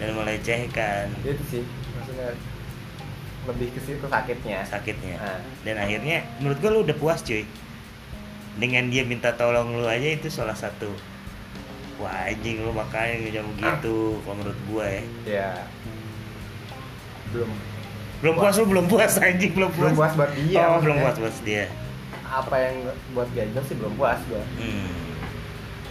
Dan 0.01 0.17
melecehkan. 0.17 1.13
Itu 1.21 1.43
sih 1.47 1.63
maksudnya 1.93 2.33
lebih 3.43 3.67
ke 3.75 3.79
situ 3.85 4.05
sakitnya. 4.09 4.59
Sakitnya. 4.65 5.15
Nah. 5.19 5.39
dan 5.67 5.75
akhirnya 5.77 6.25
menurut 6.41 6.57
gue 6.57 6.69
lu 6.73 6.79
udah 6.83 6.97
puas 6.97 7.21
cuy. 7.21 7.45
Dengan 8.57 8.89
dia 8.89 9.05
minta 9.05 9.33
tolong 9.37 9.77
lu 9.77 9.85
aja 9.85 10.09
itu 10.13 10.29
salah 10.29 10.57
satu 10.57 10.89
wah 12.01 12.25
anjing 12.25 12.61
lu 12.65 12.73
makanya 12.73 13.21
ngejam 13.21 13.45
begitu 13.53 14.17
kalau 14.25 14.35
menurut 14.41 14.59
gue 14.67 14.87
ya. 14.89 15.03
Ya 15.29 15.49
belum. 17.33 17.49
Belum 18.21 18.35
puas 18.39 18.55
lu 18.55 18.65
belum 18.69 18.85
puas 18.87 19.13
anjing 19.19 19.51
belum 19.51 19.71
puas 19.73 19.91
belum 19.91 19.97
puas. 19.97 20.13
buat 20.15 20.31
dia 20.37 20.61
oh 20.69 20.79
belum 20.79 20.97
puas 21.01 21.17
buat 21.17 21.35
dia. 21.43 21.65
Apa 22.29 22.55
yang 22.57 22.75
buat 23.13 23.29
Gajah 23.33 23.63
sih 23.65 23.75
belum 23.77 23.93
puas 23.97 24.21
gua. 24.29 24.41
Hmm. 24.57 25.01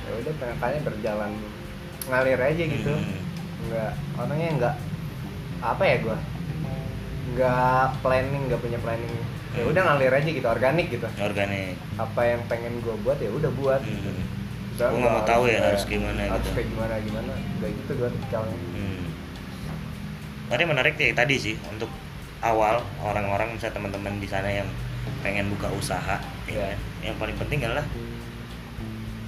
ya 0.03 0.11
udah 0.19 0.35
makanya 0.59 0.81
berjalan 0.83 1.31
ngalir 2.05 2.38
aja 2.38 2.65
gitu 2.65 2.93
Hmm. 2.93 3.21
nggak 3.65 3.91
orangnya 4.17 4.49
nggak 4.57 4.75
apa 5.62 5.83
ya 5.85 5.97
gua 6.01 6.19
nggak 7.33 7.85
planning 8.01 8.43
nggak 8.47 8.61
punya 8.61 8.79
planning 8.79 9.12
ya 9.12 9.25
Hmm. 9.55 9.69
udah 9.69 9.83
ngalir 9.85 10.12
aja 10.12 10.29
gitu 10.29 10.47
organik 10.47 10.87
gitu 10.88 11.07
organik 11.17 11.77
apa 11.95 12.21
yang 12.25 12.41
pengen 12.47 12.75
gua 12.81 12.97
buat 12.99 13.19
ya 13.19 13.31
udah 13.31 13.51
buat 13.53 13.81
hmm. 13.81 14.41
Misalnya 14.73 14.88
Gua 14.91 15.01
nggak 15.05 15.15
mau 15.15 15.29
tahu 15.29 15.43
ya 15.45 15.51
kayak- 15.53 15.65
harus 15.69 15.85
gimana 15.85 16.21
harus 16.27 16.41
gitu. 16.43 16.55
kayak 16.57 16.69
gimana 16.71 16.95
gimana 16.99 17.33
udah 17.55 17.71
gitu 17.71 17.93
gua 17.95 18.09
tipikalnya 18.11 18.57
Hmm. 18.73 19.05
Makanya 20.45 20.67
menarik 20.69 20.95
ya 20.97 21.12
tadi 21.12 21.35
sih 21.37 21.55
untuk 21.67 21.88
awal 22.41 22.75
orang-orang 22.99 23.53
misalnya 23.53 23.75
teman-teman 23.75 24.19
di 24.19 24.27
sana 24.27 24.49
yang 24.51 24.69
pengen 25.21 25.49
buka 25.49 25.71
usaha, 25.71 26.19
ya 26.45 26.51
Iya. 26.51 26.65
kan? 26.67 26.79
Yang 27.03 27.17
paling 27.17 27.37
penting 27.38 27.59
adalah 27.62 27.87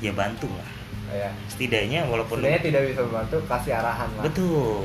ya 0.01 0.13
bantu 0.13 0.51
lah. 0.51 0.69
Ya 1.14 1.31
Setidaknya 1.46 2.00
walaupun 2.11 2.42
sebenarnya 2.42 2.62
tidak 2.62 2.83
bisa 2.90 3.00
membantu 3.07 3.37
kasih 3.46 3.72
arahan 3.79 4.09
lah 4.18 4.22
betul 4.27 4.83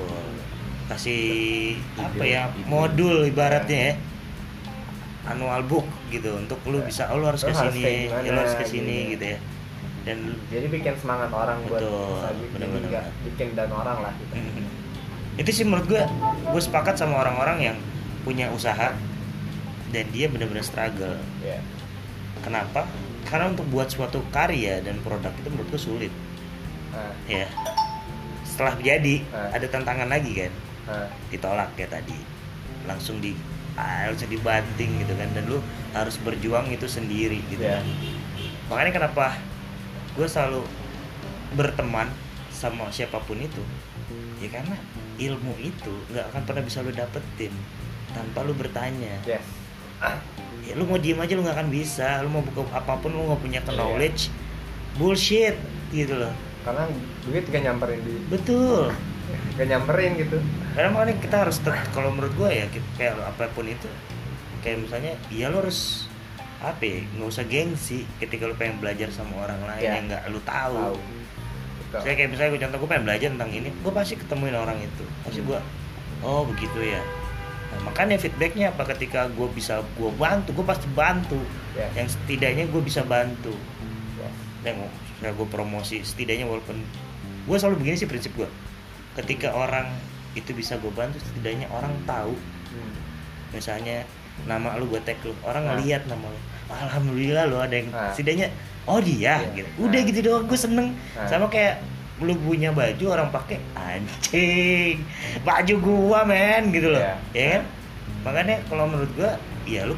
kasih 0.89 1.23
apa 1.97 2.23
Ide, 2.23 2.33
ya 2.33 2.41
ide. 2.49 2.65
modul 2.65 3.17
ibaratnya 3.25 3.79
ya 3.81 3.93
annual 5.29 5.61
book 5.69 5.85
gitu 6.09 6.33
untuk 6.33 6.57
lu 6.65 6.81
Iya. 6.81 6.87
bisa 6.89 7.03
oh 7.13 7.21
lu 7.21 7.25
harus 7.29 7.45
ke 7.45 7.53
harus 7.53 7.69
sini 7.75 7.83
kayak 7.85 8.25
ya, 8.25 8.31
lu 8.33 8.39
harus 8.41 8.55
ke 8.57 8.65
sini 8.65 8.97
gitu. 8.97 9.11
gitu 9.13 9.25
ya 9.29 9.37
dan 10.07 10.17
jadi 10.49 10.65
bikin 10.71 10.93
semangat 10.95 11.29
orang 11.29 11.59
buat 11.67 11.75
Betul, 11.83 11.91
gitu. 11.91 12.23
Jadi 12.23 12.43
bener-bener. 12.55 12.87
nggak 12.89 13.05
bikin 13.29 13.47
dan 13.53 13.69
orang 13.69 13.97
lah 13.99 14.13
gitu. 14.15 14.33
Itu 15.43 15.49
sih 15.53 15.63
menurut 15.67 15.85
gue 15.87 16.01
gue 16.49 16.61
sepakat 16.63 16.95
sama 16.97 17.19
orang-orang 17.19 17.57
yang 17.61 17.77
punya 18.23 18.47
usaha 18.49 18.95
dan 19.89 20.05
dia 20.15 20.27
benar-benar 20.31 20.63
struggle 20.63 21.19
ya 21.43 21.59
kenapa 22.41 22.87
karena 23.29 23.45
untuk 23.53 23.65
buat 23.69 23.85
suatu 23.87 24.25
karya 24.33 24.81
dan 24.81 24.97
produk 25.05 25.29
itu 25.37 25.47
menurut 25.53 25.69
gue 25.69 25.81
sulit. 25.81 26.13
Nah, 26.89 27.13
ya. 27.29 27.45
Setelah 28.41 28.75
jadi 28.81 29.21
Ah. 29.29 29.53
ada 29.53 29.69
tantangan 29.69 30.09
lagi 30.09 30.33
kan? 30.33 30.53
Nah, 30.89 31.07
ditolak 31.29 31.69
ya 31.77 31.85
tadi. 31.85 32.17
Langsung 32.89 33.21
di 33.21 33.37
langsung 33.79 34.27
dibanting 34.27 35.05
gitu 35.05 35.13
kan. 35.13 35.29
Dan 35.37 35.45
lu 35.45 35.61
harus 35.93 36.17
berjuang 36.19 36.67
itu 36.73 36.89
sendiri 36.89 37.39
gitu 37.47 37.61
ya. 37.61 37.79
kan. 37.79 37.85
Makanya 38.73 38.91
kenapa 39.05 39.37
gue 40.17 40.25
selalu 40.25 40.65
berteman 41.53 42.09
sama 42.49 42.89
siapa 42.89 43.21
pun 43.23 43.37
itu? 43.37 43.61
Ya 44.41 44.49
karena 44.49 44.75
ilmu 45.21 45.53
itu 45.61 45.93
nggak 46.09 46.33
akan 46.33 46.41
pernah 46.49 46.63
bisa 46.65 46.81
lu 46.81 46.89
dapetin 46.89 47.53
tanpa 48.09 48.41
lu 48.41 48.57
bertanya. 48.57 49.21
Yes 49.21 49.45
ya 50.65 50.73
lu 50.75 50.83
mau 50.83 50.97
diem 50.97 51.19
aja 51.19 51.33
lu 51.35 51.41
nggak 51.43 51.57
akan 51.59 51.69
bisa. 51.69 52.19
Lu 52.23 52.29
mau 52.29 52.41
buka 52.43 52.63
apa 52.73 52.97
pun 52.99 53.11
lu 53.11 53.23
nggak 53.29 53.41
punya 53.41 53.59
knowledge 53.69 54.31
bullshit 54.95 55.55
gitu 55.91 56.15
loh. 56.15 56.33
Karena 56.65 56.85
duit 57.23 57.47
gak 57.47 57.63
nyamperin 57.63 57.99
di 58.03 58.13
betul. 58.27 58.91
Gak 59.55 59.67
nyamperin 59.69 60.19
gitu. 60.19 60.37
Karena 60.75 60.89
makanya 60.91 61.15
kita 61.23 61.35
harus 61.47 61.57
kalau 61.95 62.11
menurut 62.11 62.33
gue 62.35 62.49
ya 62.51 62.65
kayak 62.97 63.15
apa 63.23 63.47
pun 63.55 63.65
itu 63.65 63.87
kayak 64.59 64.83
misalnya 64.83 65.15
ya 65.31 65.47
lo 65.47 65.63
harus 65.63 66.05
apa 66.59 66.83
ya 66.83 66.99
nggak 67.15 67.29
usah 67.31 67.47
gengsi 67.47 68.03
ketika 68.19 68.43
lo 68.43 68.51
pengen 68.59 68.83
belajar 68.83 69.07
sama 69.15 69.47
orang 69.47 69.63
lain 69.63 69.79
Ya. 69.87 69.95
yang 69.95 70.05
nggak 70.11 70.23
lo 70.27 70.43
tahu, 70.43 70.75
tahu. 70.75 70.97
Betul. 71.79 71.99
saya 72.03 72.13
kayak 72.19 72.29
misalnya 72.35 72.49
gue 72.51 72.61
contoh 72.67 72.77
gue 72.83 72.89
pengen 72.91 73.05
belajar 73.07 73.27
tentang 73.31 73.51
ini 73.55 73.69
gue 73.71 73.93
pasti 73.95 74.13
ketemuin 74.19 74.55
orang 74.59 74.77
itu. 74.83 75.03
Pasti 75.23 75.39
gue 75.39 75.59
oh 76.19 76.43
begitu 76.43 76.79
ya 76.83 76.99
nah, 77.69 77.79
makanya 77.85 78.17
feedbacknya 78.17 78.69
apa 78.69 78.83
ketika 78.89 79.27
gue 79.27 79.47
bisa 79.49 79.79
gue 79.93 80.09
bantu 80.11 80.49
gue 80.51 80.65
pasti 80.65 80.87
bantu 80.89 81.39
ya 81.73 81.85
yang 81.93 82.05
setidaknya 82.05 82.65
gue 82.65 82.81
bisa 82.81 83.01
bantu 83.01 83.53
yang 84.59 84.75
saya 85.17 85.31
gue 85.31 85.47
promosi 85.47 85.99
setidaknya 86.01 86.43
walaupun 86.43 86.79
gue 87.45 87.55
selalu 87.55 87.75
begini 87.77 87.95
sih 87.95 88.05
prinsip 88.05 88.31
gue 88.35 88.47
ketika 89.15 89.51
orang 89.51 89.87
itu 90.31 90.51
bisa 90.51 90.75
gue 90.77 90.89
bantu 90.89 91.19
setidaknya 91.21 91.67
orang 91.69 91.91
tahu 92.03 92.35
Hmm. 92.69 92.93
misalnya 93.49 94.05
nama 94.45 94.77
lu 94.77 94.85
gue 94.87 95.01
tag 95.01 95.17
lu 95.19 95.33
orang 95.41 95.65
Nah. 95.65 95.69
ngeliat 95.73 96.05
nama 96.05 96.21
lu 96.23 96.37
alhamdulillah 96.69 97.43
lo 97.45 97.57
ada 97.59 97.73
yang 97.73 97.89
Nah. 97.89 98.13
setidaknya 98.13 98.53
oh 98.85 99.01
dia 99.01 99.41
Iya. 99.41 99.57
gitu 99.57 99.69
udah 99.81 99.99
Nah. 99.99 100.05
gitu 100.05 100.19
doang 100.21 100.45
gue 100.45 100.53
seneng 100.55 100.93
Nah. 101.17 101.25
sama 101.25 101.49
kayak 101.49 101.81
lu 102.19 102.35
punya 102.35 102.75
baju 102.75 103.05
orang 103.15 103.29
pakai 103.31 103.59
anjing 103.75 105.03
baju 105.47 105.73
gua 105.79 106.19
men 106.27 106.71
gitu 106.75 106.91
loh. 106.91 106.99
Iya. 106.99 107.15
ya 107.31 107.45
kan? 107.55 107.63
Makanya 108.27 108.55
kalau 108.67 108.85
menurut 108.91 109.11
gua 109.15 109.31
ya 109.63 109.87
lu 109.87 109.95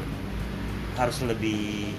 harus 0.94 1.18
lebih 1.26 1.90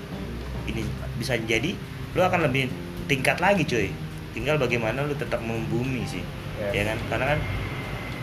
ini 0.69 0.87
bisa 1.19 1.35
jadi 1.35 1.75
lu 2.15 2.21
akan 2.23 2.47
lebih 2.47 2.71
tingkat 3.11 3.43
lagi 3.43 3.67
cuy. 3.67 3.91
Tinggal 4.31 4.55
bagaimana 4.57 5.03
lu 5.03 5.13
tetap 5.13 5.43
membumi 5.43 6.07
sih. 6.07 6.23
Yes. 6.57 6.71
ya 6.71 6.83
kan? 6.87 6.97
Karena 7.11 7.25
kan 7.35 7.39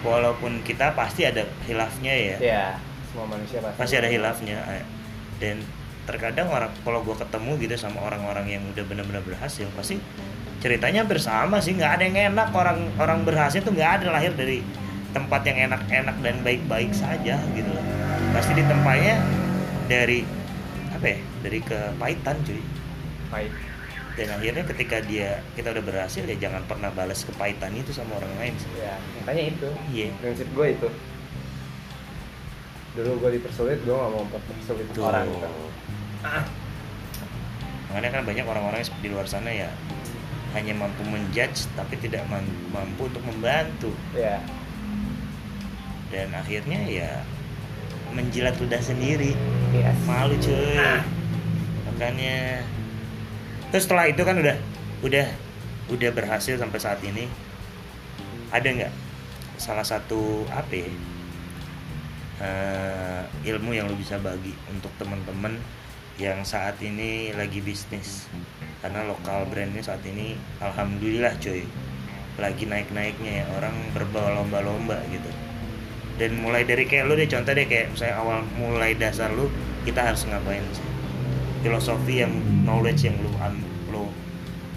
walaupun 0.00 0.64
kita 0.64 0.96
pasti 0.96 1.28
ada 1.28 1.44
hilafnya 1.68 2.14
ya. 2.16 2.36
Ya 2.40 2.66
semua 3.10 3.26
manusia 3.26 3.58
pasti 3.58 3.76
pasti 3.76 3.94
ada 3.98 4.08
hilafnya 4.08 4.56
eh. 4.70 4.84
dan 5.42 5.58
terkadang 6.06 6.46
orang 6.50 6.70
kalau 6.86 7.02
gue 7.02 7.16
ketemu 7.18 7.50
gitu 7.58 7.74
sama 7.76 8.02
orang-orang 8.06 8.46
yang 8.46 8.62
udah 8.70 8.86
benar-benar 8.86 9.22
berhasil 9.26 9.66
pasti 9.74 9.98
ceritanya 10.60 11.04
hampir 11.04 11.20
sama 11.20 11.58
sih 11.58 11.74
nggak 11.74 11.92
ada 12.00 12.02
yang 12.06 12.36
enak. 12.36 12.48
Orang 12.52 12.92
orang 13.00 13.24
berhasil 13.24 13.60
tuh 13.64 13.72
nggak 13.72 14.04
ada 14.04 14.06
lahir 14.14 14.32
dari 14.36 14.60
tempat 15.10 15.42
yang 15.42 15.72
enak-enak 15.72 16.16
dan 16.22 16.36
baik-baik 16.46 16.92
saja 16.94 17.40
gitu 17.56 17.70
loh. 17.72 17.84
Pasti 18.36 18.54
ditempatnya 18.54 19.18
dari 19.90 20.22
apa 20.94 21.06
ya 21.16 21.18
dari 21.42 21.58
kepahitan 21.64 22.36
cuy. 22.46 22.62
Baik 23.32 23.70
dan 24.20 24.36
akhirnya 24.36 24.64
ketika 24.68 25.00
dia 25.00 25.40
kita 25.54 25.72
udah 25.72 25.80
berhasil 25.80 26.20
ya 26.26 26.36
jangan 26.36 26.60
pernah 26.68 26.90
balas 26.90 27.22
kepahitan 27.24 27.72
itu 27.72 27.94
sama 27.94 28.20
orang 28.20 28.32
lain 28.36 28.54
sih. 28.60 28.68
ya 28.76 29.00
makanya 29.22 29.42
itu. 29.48 29.68
Iya. 29.94 30.08
Prinsip 30.20 30.48
gue 30.52 30.66
itu. 30.76 30.88
Dulu 33.00 33.10
gue 33.22 33.30
dipersulit 33.38 33.78
gue 33.86 33.94
gak 33.96 34.10
mau 34.12 34.26
mempersulit 34.28 34.86
Tuh. 34.92 35.08
orang 35.08 35.24
gitu. 35.30 35.48
Makanya 37.90 38.10
kan 38.12 38.22
banyak 38.28 38.46
orang-orang 38.46 38.80
di 39.00 39.08
luar 39.08 39.26
sana 39.30 39.50
ya 39.50 39.70
hanya 40.52 40.74
mampu 40.74 41.02
menjudge 41.06 41.70
tapi 41.78 41.94
tidak 41.98 42.26
mampu 42.74 43.06
untuk 43.06 43.22
membantu. 43.22 43.90
Ya. 44.14 44.42
Dan 46.10 46.34
akhirnya 46.34 46.80
ya 46.90 47.10
menjilat 48.10 48.58
ludah 48.58 48.82
sendiri. 48.82 49.38
Yes. 49.70 49.94
Malu 50.06 50.34
cuy. 50.42 50.78
Makanya. 51.86 52.66
Terus 53.70 53.86
setelah 53.86 54.10
itu 54.10 54.22
kan 54.26 54.34
udah 54.34 54.56
udah 55.06 55.26
udah 55.94 56.10
berhasil 56.10 56.58
sampai 56.58 56.78
saat 56.82 56.98
ini. 57.06 57.30
Ada 58.50 58.66
nggak 58.66 58.94
salah 59.60 59.86
satu 59.86 60.42
apa 60.50 60.72
ya, 60.74 60.90
eh, 62.42 63.22
ilmu 63.54 63.76
yang 63.76 63.86
lu 63.86 63.94
bisa 63.94 64.18
bagi 64.18 64.56
untuk 64.72 64.90
teman-teman 64.98 65.54
yang 66.18 66.42
saat 66.42 66.76
ini 66.82 67.30
lagi 67.36 67.62
bisnis 67.62 68.26
karena 68.80 69.04
lokal 69.04 69.44
brandnya 69.48 69.84
saat 69.84 70.00
ini 70.08 70.36
alhamdulillah 70.60 71.36
cuy 71.36 71.64
lagi 72.40 72.64
naik-naiknya 72.64 73.44
ya. 73.44 73.46
Orang 73.60 73.76
berlomba-lomba 73.92 74.96
gitu. 75.12 75.30
Dan 76.16 76.40
mulai 76.40 76.64
dari 76.64 76.88
kayak 76.88 77.08
lu 77.08 77.16
deh 77.16 77.28
contoh 77.28 77.52
deh 77.52 77.68
kayak 77.68 77.92
misalnya 77.92 78.16
awal 78.20 78.38
mulai 78.56 78.96
dasar 78.96 79.32
lu 79.32 79.48
kita 79.84 80.00
harus 80.00 80.24
ngapain 80.28 80.64
sih? 80.72 80.84
Filosofi 81.60 82.24
yang 82.24 82.32
knowledge 82.64 83.04
yang 83.04 83.16
lu 83.20 83.30
lu 83.92 84.04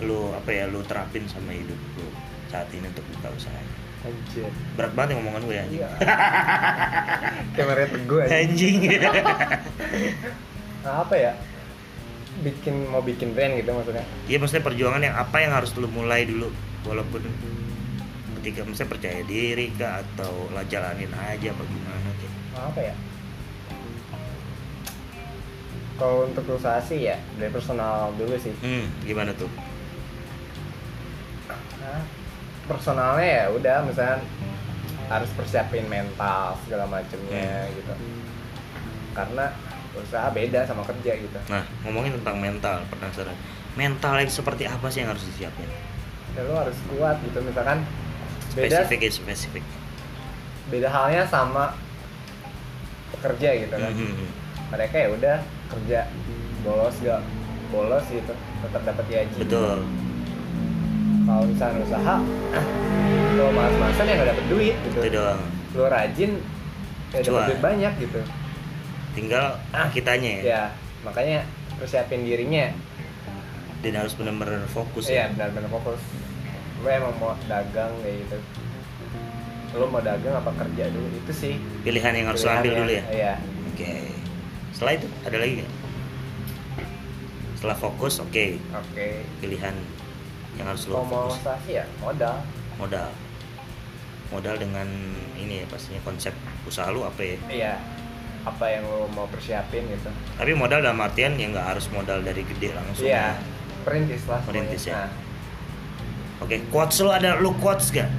lu 0.03 0.19
apa 0.35 0.51
ya 0.51 0.67
lu 0.67 0.83
terapin 0.83 1.23
sama 1.31 1.55
hidup 1.55 1.79
lu 1.95 2.07
saat 2.51 2.67
ini 2.75 2.87
untuk 2.87 3.07
buka 3.15 3.31
usaha 3.35 3.59
anjir. 4.03 4.51
Berat 4.75 4.91
banget 4.95 5.15
ya 5.15 5.23
ngomongan 5.23 5.41
gue 5.47 5.55
ya 5.55 5.63
anjing. 5.63 5.79
Iya. 5.79 5.89
Kameranya 7.55 7.89
teguh 7.95 8.19
aja 8.19 8.35
anjing. 8.43 8.75
Nah, 10.83 11.07
apa 11.07 11.15
ya 11.15 11.31
bikin 12.41 12.89
mau 12.89 12.99
bikin 12.99 13.31
brand 13.31 13.53
gitu 13.53 13.69
maksudnya 13.69 14.05
Iya 14.25 14.37
maksudnya 14.37 14.63
perjuangan 14.63 15.01
yang 15.01 15.13
apa 15.13 15.37
yang 15.37 15.51
harus 15.51 15.69
lu 15.75 15.85
mulai 15.87 16.25
dulu 16.25 16.49
walaupun 16.81 17.21
ketika 18.41 18.65
misalnya 18.65 18.91
percaya 18.91 19.21
diri 19.23 19.71
kah 19.71 20.01
atau 20.01 20.49
lah 20.51 20.65
jalanin 20.65 21.07
aja 21.13 21.47
apa 21.49 21.63
gimana 21.63 22.09
gitu. 22.11 22.27
Apa 22.53 22.79
ya 22.81 22.95
kalau 25.93 26.25
untuk 26.25 26.43
usaha 26.49 26.81
sih 26.81 27.05
ya 27.05 27.15
dari 27.37 27.53
personal 27.53 28.11
dulu 28.17 28.33
sih 28.35 28.51
Hmm, 28.59 28.89
gimana 29.03 29.29
tuh? 29.31 29.47
Nah, 31.79 32.01
personalnya 32.65 33.23
ya 33.23 33.45
udah 33.53 33.77
misalnya 33.85 34.17
harus 35.07 35.29
persiapin 35.37 35.85
mental 35.85 36.57
segala 36.65 36.89
macemnya 36.89 37.67
Hmm. 37.67 37.75
gitu 37.77 37.93
karena 39.13 39.45
usaha 39.95 40.27
beda 40.27 40.63
sama 40.63 40.81
kerja 40.83 41.11
gitu 41.15 41.37
Nah, 41.45 41.61
ngomongin 41.81 42.17
tentang 42.17 42.37
mental, 42.37 42.81
penasaran. 42.87 43.37
Mental 43.73 44.13
yang 44.17 44.27
seperti 44.27 44.63
apa 44.63 44.85
sih 44.87 45.01
yang 45.01 45.09
harus 45.09 45.23
disiapin? 45.23 45.69
ya 46.33 46.41
lu 46.41 46.53
harus 46.55 46.73
kuat 46.87 47.21
gitu 47.21 47.37
misalkan 47.39 47.85
beda 48.51 48.81
Spesifik 48.81 48.99
ya, 48.99 49.11
spesifik. 49.11 49.63
beda 50.65 50.87
halnya 50.87 51.21
sama 51.23 51.77
pekerja 53.11 53.49
gitu 53.59 53.69
kan 53.71 53.91
Mhm. 53.91 54.25
mereka 54.69 54.95
ya 54.97 55.07
udah 55.09 55.37
kerja 55.69 55.99
bolos 56.59 56.95
gak 56.99 57.21
bolos 57.69 58.05
gitu 58.07 58.33
tetap 58.33 58.81
dapat 58.83 59.05
gaji 59.07 59.37
Betul. 59.39 59.85
kalau 61.23 61.43
misalnya 61.45 61.79
usaha 61.83 62.15
kalau 63.35 63.51
malas-malasan 63.51 64.03
ya 64.03 64.13
nggak 64.15 64.29
dapet 64.29 64.45
duit 64.47 64.75
gitu 64.83 64.99
Itu 64.99 65.09
doang. 65.13 65.41
lu 65.73 65.83
rajin 65.87 66.31
ya 67.09 67.19
dapet 67.19 67.45
duit 67.47 67.61
banyak 67.61 67.93
gitu 67.99 68.19
Tinggal 69.13 69.45
kitanya 69.89 70.29
ya. 70.29 70.41
ya 70.43 70.63
makanya 71.03 71.45
persiapin 71.75 72.23
dirinya 72.23 72.73
Dan 73.83 73.99
harus 73.99 74.15
benar-benar 74.15 74.63
fokus 74.67 75.05
iya 75.05 75.27
ya. 75.27 75.33
benar-benar 75.35 75.69
fokus 75.69 75.99
lu 76.79 76.87
emang 76.87 77.13
mau 77.15 77.31
dagang 77.45 77.91
kayak 77.99 78.15
gitu 78.23 78.37
lu 79.73 79.85
mau 79.87 79.99
dagang 79.99 80.35
apa 80.35 80.51
kerja 80.53 80.85
dulu 80.89 81.07
itu 81.13 81.31
sih 81.31 81.53
Pilihan 81.81 82.13
yang 82.13 82.27
harus 82.29 82.41
lo 82.41 82.51
ambil 82.51 82.73
dulu 82.77 82.91
ya. 82.91 83.03
iya 83.09 83.33
Oke. 83.69 83.93
Setelah 84.69 84.93
itu 84.95 85.07
ada 85.23 85.37
lagi 85.37 85.53
nggak? 85.59 85.71
Setelah 87.55 87.77
fokus, 87.79 88.13
oke. 88.19 88.45
oke 88.71 89.07
Pilihan 89.39 89.75
yang 90.55 90.67
harus 90.67 90.85
lo 90.85 91.01
fokus. 91.01 91.41
ya 91.65 91.83
modal 91.99 92.37
Modal. 92.75 93.09
Modal 94.29 94.55
dengan 94.57 94.85
ini 95.35 95.61
ya 95.61 95.65
pastinya 95.67 96.01
konsep 96.01 96.33
usaha 96.65 96.89
lu 96.89 97.01
apa 97.01 97.21
ya? 97.21 97.37
iya 97.49 97.73
apa 98.43 98.65
yang 98.67 98.83
lu 98.83 99.07
mau 99.15 99.23
persiapin 99.31 99.87
gitu 99.87 100.11
Tapi 100.35 100.51
modal 100.51 100.83
dalam 100.83 100.99
artian 100.99 101.39
ya 101.39 101.47
nggak 101.47 101.63
harus 101.75 101.87
modal 101.89 102.19
dari 102.19 102.43
gede 102.43 102.75
langsung. 102.75 103.07
iya 103.07 103.39
ya. 103.39 103.41
perintis 103.83 104.23
lah 104.27 104.39
Perintis 104.43 104.83
ya. 104.83 105.07
Nah, 105.07 105.09
Oke, 106.43 106.59
quotes 106.67 106.99
lu 106.99 107.07
ada 107.07 107.39
lu 107.39 107.55
quotes 107.55 107.87
gak? 107.87 108.11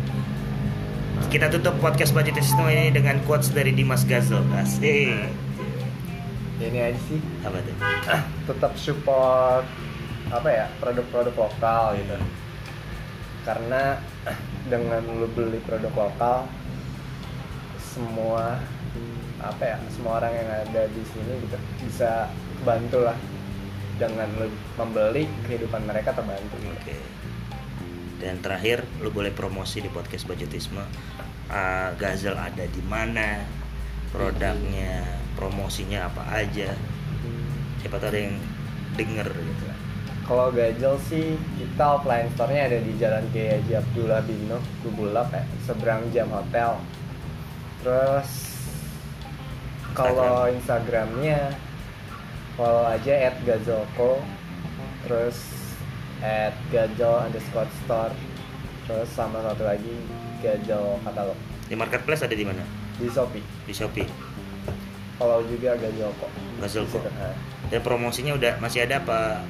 Kita 1.29 1.53
tutup 1.53 1.77
podcast 1.77 2.17
budget 2.17 2.41
system 2.41 2.65
ini 2.73 2.89
dengan 2.89 3.21
quotes 3.29 3.53
dari 3.53 3.77
Dimas 3.77 4.09
Gazel. 4.09 4.41
Asik. 4.57 5.29
ya 6.57 6.65
ini 6.65 6.81
aja 6.81 7.01
sih 7.05 7.21
Apa 7.45 7.59
tuh? 7.61 7.77
tetap 8.49 8.73
support 8.81 9.67
apa 10.33 10.49
ya 10.49 10.67
produk-produk 10.81 11.35
lokal 11.37 12.01
gitu 12.01 12.17
karena 13.45 14.01
dengan 14.73 15.05
lu 15.21 15.29
beli 15.29 15.61
produk 15.61 15.93
lokal 15.93 16.49
semua 17.77 18.57
apa 19.43 19.63
ya 19.63 19.77
semua 19.91 20.23
orang 20.23 20.33
yang 20.33 20.49
ada 20.69 20.83
di 20.91 21.03
sini 21.11 21.33
gitu 21.43 21.59
bisa 21.83 22.31
bantu 22.63 23.03
lah 23.05 23.17
dengan 23.99 24.27
membeli 24.79 25.31
kehidupan 25.47 25.87
mereka 25.87 26.11
terbantu 26.15 26.55
gitu. 26.59 26.75
Oke. 26.75 26.99
Dan 28.19 28.41
terakhir, 28.41 28.83
lu 29.05 29.13
boleh 29.13 29.31
promosi 29.31 29.85
di 29.85 29.91
podcast 29.93 30.25
budgetisme. 30.25 30.81
Ah, 31.53 31.93
Gazel 31.95 32.35
ada 32.35 32.65
di 32.65 32.83
mana? 32.89 33.45
Produknya, 34.11 35.03
promosinya 35.37 36.09
apa 36.09 36.23
aja? 36.33 36.73
Siapa 37.83 38.01
tahu 38.01 38.11
ada 38.15 38.21
yang 38.31 38.39
denger 38.97 39.29
gitu. 39.29 39.65
Kalau 40.25 40.49
Gajel 40.57 40.97
sih 41.05 41.37
kita 41.61 42.01
offline 42.01 42.33
store-nya 42.33 42.73
ada 42.73 42.79
di 42.81 42.97
Jalan 42.97 43.29
Kiai 43.29 43.61
Haji 43.61 43.77
Abdullah 43.77 44.25
bin 44.25 44.41
Nuh, 44.49 44.65
Lubulak 44.81 45.29
ya, 45.29 45.45
seberang 45.69 46.09
Jam 46.17 46.33
Hotel. 46.33 46.81
Terus 47.85 48.54
kalau 49.97 50.47
Instagramnya 50.49 51.55
follow 52.55 52.85
aja 52.85 53.13
at 53.25 53.37
gazelko 53.41 54.19
terus 55.03 55.39
at 56.21 56.55
gajel 56.69 57.15
underscore 57.21 57.71
store 57.79 58.15
terus 58.85 59.09
sama 59.09 59.41
satu 59.41 59.63
lagi 59.63 59.95
gajel 60.39 60.99
katalog 61.01 61.39
Di 61.65 61.75
marketplace 61.75 62.23
ada 62.23 62.35
di 62.35 62.45
mana? 62.45 62.61
di 62.95 63.09
Shopee 63.09 63.43
Di 63.65 63.73
Shopee. 63.73 64.07
follow 65.15 65.43
juga 65.45 65.75
gazelko 65.75 66.27
Gazelko. 66.57 66.99
Dan 67.67 67.81
promosinya 67.81 68.33
udah 68.33 68.59
masih 68.59 68.83
ada 68.83 68.99
apa 68.99 69.43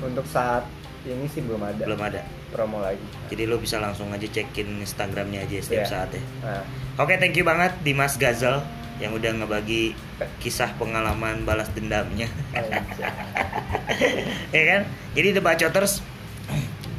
untuk 0.00 0.24
saat 0.24 0.64
ini 1.02 1.24
sih 1.26 1.40
belum 1.40 1.60
ada 1.60 1.84
belum 1.84 2.00
ada? 2.02 2.20
promo 2.50 2.78
lagi 2.78 3.00
Jadi 3.26 3.44
lu 3.44 3.56
bisa 3.56 3.76
langsung 3.76 4.08
aja 4.08 4.24
cekin 4.24 4.78
Instagramnya 4.78 5.42
aja 5.42 5.56
setiap 5.58 5.80
Iya. 5.80 5.88
saat 5.88 6.10
ya. 6.10 6.22
nah 6.40 6.62
Oke, 6.96 7.16
thank 7.16 7.34
you 7.34 7.42
banget 7.42 7.74
Dimas 7.80 8.14
Gazel 8.14 8.62
yang 9.02 9.14
udah 9.14 9.30
ngebagi 9.42 9.94
kisah 10.38 10.70
pengalaman 10.78 11.42
balas 11.42 11.66
dendamnya. 11.74 12.30
ya 14.54 14.62
kan? 14.70 14.80
Jadi 15.14 15.28
The 15.34 15.42
Bacoters 15.42 16.02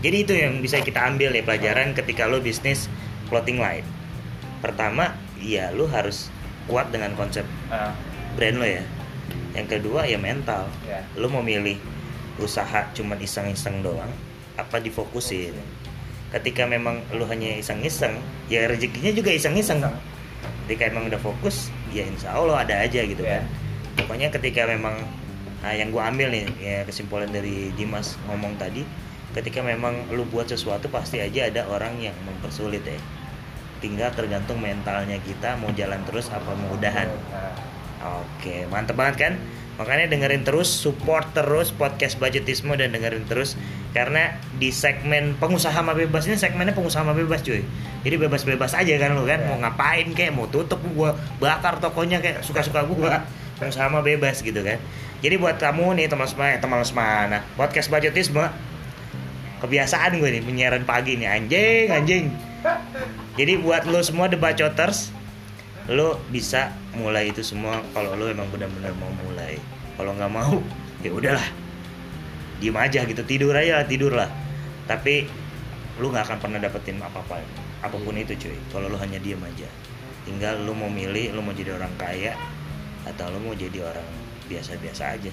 jadi 0.06 0.22
itu 0.22 0.38
yang 0.38 0.62
bisa 0.62 0.86
kita 0.86 1.02
ambil 1.02 1.34
ya 1.34 1.42
pelajaran 1.42 1.98
ketika 1.98 2.30
lo 2.30 2.38
bisnis 2.38 2.86
clothing 3.26 3.58
line. 3.58 3.82
Pertama, 4.62 5.18
ya 5.42 5.74
lo 5.74 5.90
harus 5.90 6.30
kuat 6.70 6.94
dengan 6.94 7.18
konsep 7.18 7.42
ah, 7.74 7.90
brand 8.38 8.62
lo 8.62 8.70
ya. 8.70 8.86
Yang 9.58 9.82
kedua 9.82 10.06
ya 10.06 10.22
mental. 10.22 10.70
ya 10.86 11.02
Lo 11.18 11.26
mau 11.26 11.42
milih 11.42 11.82
usaha 12.38 12.86
cuman 12.94 13.18
iseng-iseng 13.18 13.82
doang 13.82 14.14
apa 14.62 14.78
difokusin. 14.78 15.58
Ketika 16.30 16.70
memang 16.70 17.02
lo 17.10 17.26
hanya 17.26 17.58
iseng-iseng, 17.58 18.22
ya 18.46 18.70
rezekinya 18.70 19.10
juga 19.10 19.34
iseng-iseng 19.34 19.82
Iseng. 19.82 19.98
ketika 20.66 20.94
emang 20.94 21.10
udah 21.10 21.18
fokus 21.18 21.74
ya 21.96 22.04
insya 22.04 22.36
Allah 22.36 22.62
ada 22.62 22.76
aja 22.76 23.00
gitu 23.02 23.24
Iya. 23.24 23.40
kan 23.40 23.44
pokoknya 23.96 24.28
ketika 24.30 24.68
memang 24.68 25.00
nah 25.64 25.72
yang 25.72 25.90
gue 25.90 26.04
ambil 26.04 26.28
nih 26.30 26.46
ya 26.60 26.78
kesimpulan 26.84 27.32
dari 27.32 27.72
Dimas 27.74 28.20
ngomong 28.28 28.60
tadi 28.60 28.84
ketika 29.34 29.60
memang 29.60 30.12
lu 30.12 30.28
buat 30.28 30.46
sesuatu 30.46 30.92
pasti 30.92 31.20
aja 31.20 31.48
ada 31.48 31.66
orang 31.68 31.98
yang 31.98 32.14
mempersulit 32.24 32.84
ya 32.84 33.00
tinggal 33.80 34.12
tergantung 34.14 34.60
mentalnya 34.60 35.18
kita 35.20 35.56
mau 35.58 35.72
jalan 35.72 36.00
terus 36.06 36.28
apa 36.30 36.52
mau 36.54 36.76
udahan 36.76 37.08
Nah, 37.32 38.22
Oke, 38.22 38.70
mantep 38.70 38.94
banget 38.94 39.16
kan? 39.18 39.34
Makanya 39.76 40.08
dengerin 40.08 40.48
terus, 40.48 40.72
support 40.72 41.36
terus 41.36 41.76
podcast 41.76 42.16
budgetisme 42.16 42.72
dan 42.80 42.96
dengerin 42.96 43.28
terus 43.28 43.60
karena 43.92 44.40
di 44.56 44.72
segmen 44.72 45.36
pengusaha 45.36 45.72
sama 45.72 45.92
bebas 45.92 46.28
ini 46.28 46.40
segmennya 46.40 46.72
pengusaha 46.72 47.04
sama 47.04 47.12
bebas 47.12 47.44
cuy. 47.44 47.64
Jadi 48.08 48.16
bebas-bebas 48.16 48.72
aja 48.72 48.94
kan 48.96 49.16
lu 49.16 49.28
kan 49.28 49.44
Ya. 49.44 49.48
mau 49.52 49.60
ngapain 49.60 50.08
kayak 50.16 50.32
mau 50.32 50.48
tutup 50.48 50.80
gua 50.96 51.16
bakar 51.44 51.80
tokonya 51.84 52.24
kayak 52.24 52.40
suka-suka 52.40 52.88
gua. 52.88 53.28
Pengusaha 53.60 53.92
sama 53.92 54.00
bebas 54.00 54.40
gitu 54.40 54.64
kan. 54.64 54.80
Jadi 55.20 55.36
buat 55.40 55.60
kamu 55.60 55.96
nih 56.00 56.06
teman 56.12 56.28
semua, 56.28 56.54
eh, 56.56 56.60
semana, 56.84 57.44
podcast 57.56 57.88
budgetisme 57.88 58.48
kebiasaan 59.60 60.22
gue 60.22 60.30
nih 60.40 60.44
penyiaran 60.46 60.84
pagi 60.86 61.18
nih 61.20 61.28
anjing 61.28 61.88
anjing. 61.92 62.26
Jadi 63.36 63.60
buat 63.60 63.84
lo 63.90 64.00
semua 64.06 64.32
The 64.32 64.40
Bacoters 64.40 65.12
lo 65.86 66.18
bisa 66.34 66.74
mulai 66.98 67.30
itu 67.30 67.46
semua 67.46 67.84
kalau 67.94 68.16
lo 68.18 68.26
emang 68.32 68.50
benar-benar 68.50 68.96
mau 68.98 69.12
mulai 69.26 69.35
kalau 69.96 70.12
nggak 70.16 70.32
mau 70.32 70.60
ya 71.02 71.12
udahlah. 71.12 71.48
Diem 72.56 72.78
aja 72.80 73.04
gitu 73.04 73.24
tidur 73.28 73.52
aja 73.52 73.84
tidur 73.84 74.16
lah. 74.16 74.32
Tapi 74.88 75.28
lo 76.00 76.12
nggak 76.12 76.28
akan 76.32 76.38
pernah 76.40 76.60
dapetin 76.60 77.00
apa-apa 77.00 77.42
apa 77.84 77.96
pun 77.96 78.16
itu 78.16 78.36
cuy. 78.36 78.56
Kalau 78.72 78.88
lo 78.88 78.96
hanya 79.00 79.20
diem 79.20 79.40
aja. 79.40 79.68
Tinggal 80.24 80.64
lo 80.64 80.72
mau 80.76 80.88
milih 80.92 81.36
lo 81.36 81.44
mau 81.44 81.56
jadi 81.56 81.76
orang 81.76 81.92
kaya 82.00 82.36
atau 83.06 83.30
lo 83.30 83.38
mau 83.40 83.54
jadi 83.54 83.84
orang 83.84 84.08
biasa-biasa 84.48 85.16
aja. 85.20 85.32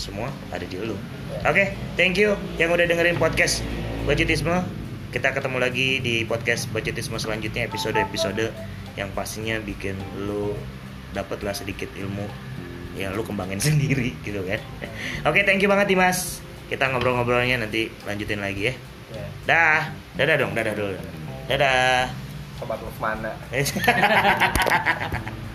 Semua 0.00 0.32
ada 0.48 0.64
di 0.64 0.80
lo 0.80 0.96
oke 1.44 1.64
thank 2.00 2.16
you 2.16 2.32
yang 2.56 2.72
udah 2.72 2.88
dengerin 2.88 3.20
podcast 3.20 3.60
budgetisme 4.08 4.64
kita 5.12 5.28
ketemu 5.36 5.60
lagi 5.60 6.00
di 6.00 6.24
podcast 6.24 6.72
budgetisme 6.72 7.20
selanjutnya 7.20 7.68
episode-episode 7.68 8.48
yang 8.96 9.12
pastinya 9.12 9.60
bikin 9.60 9.94
lu 10.16 10.56
dapatlah 11.12 11.52
sedikit 11.52 11.92
ilmu 12.00 12.24
yang 12.98 13.14
lu 13.14 13.22
kembangin 13.22 13.60
sendiri 13.66 14.14
gitu 14.22 14.42
kan. 14.46 14.60
Oke 15.26 15.42
thank 15.46 15.62
you 15.62 15.68
banget 15.70 15.92
Dimas 15.94 16.40
kita 16.70 16.86
ngobrol-ngobrolnya 16.86 17.66
nanti 17.66 17.90
lanjutin 18.06 18.38
lagi 18.38 18.70
ya. 18.70 18.74
Ya. 19.10 19.26
dah. 19.42 19.80
Dadah 20.14 20.36
dong 20.38 20.52
dadah 20.54 20.74
dulu. 20.78 20.94
Dadah. 21.50 22.06
Sobat 22.62 22.78
lu 22.78 22.92
mana 23.02 23.32
Eh, 23.50 23.66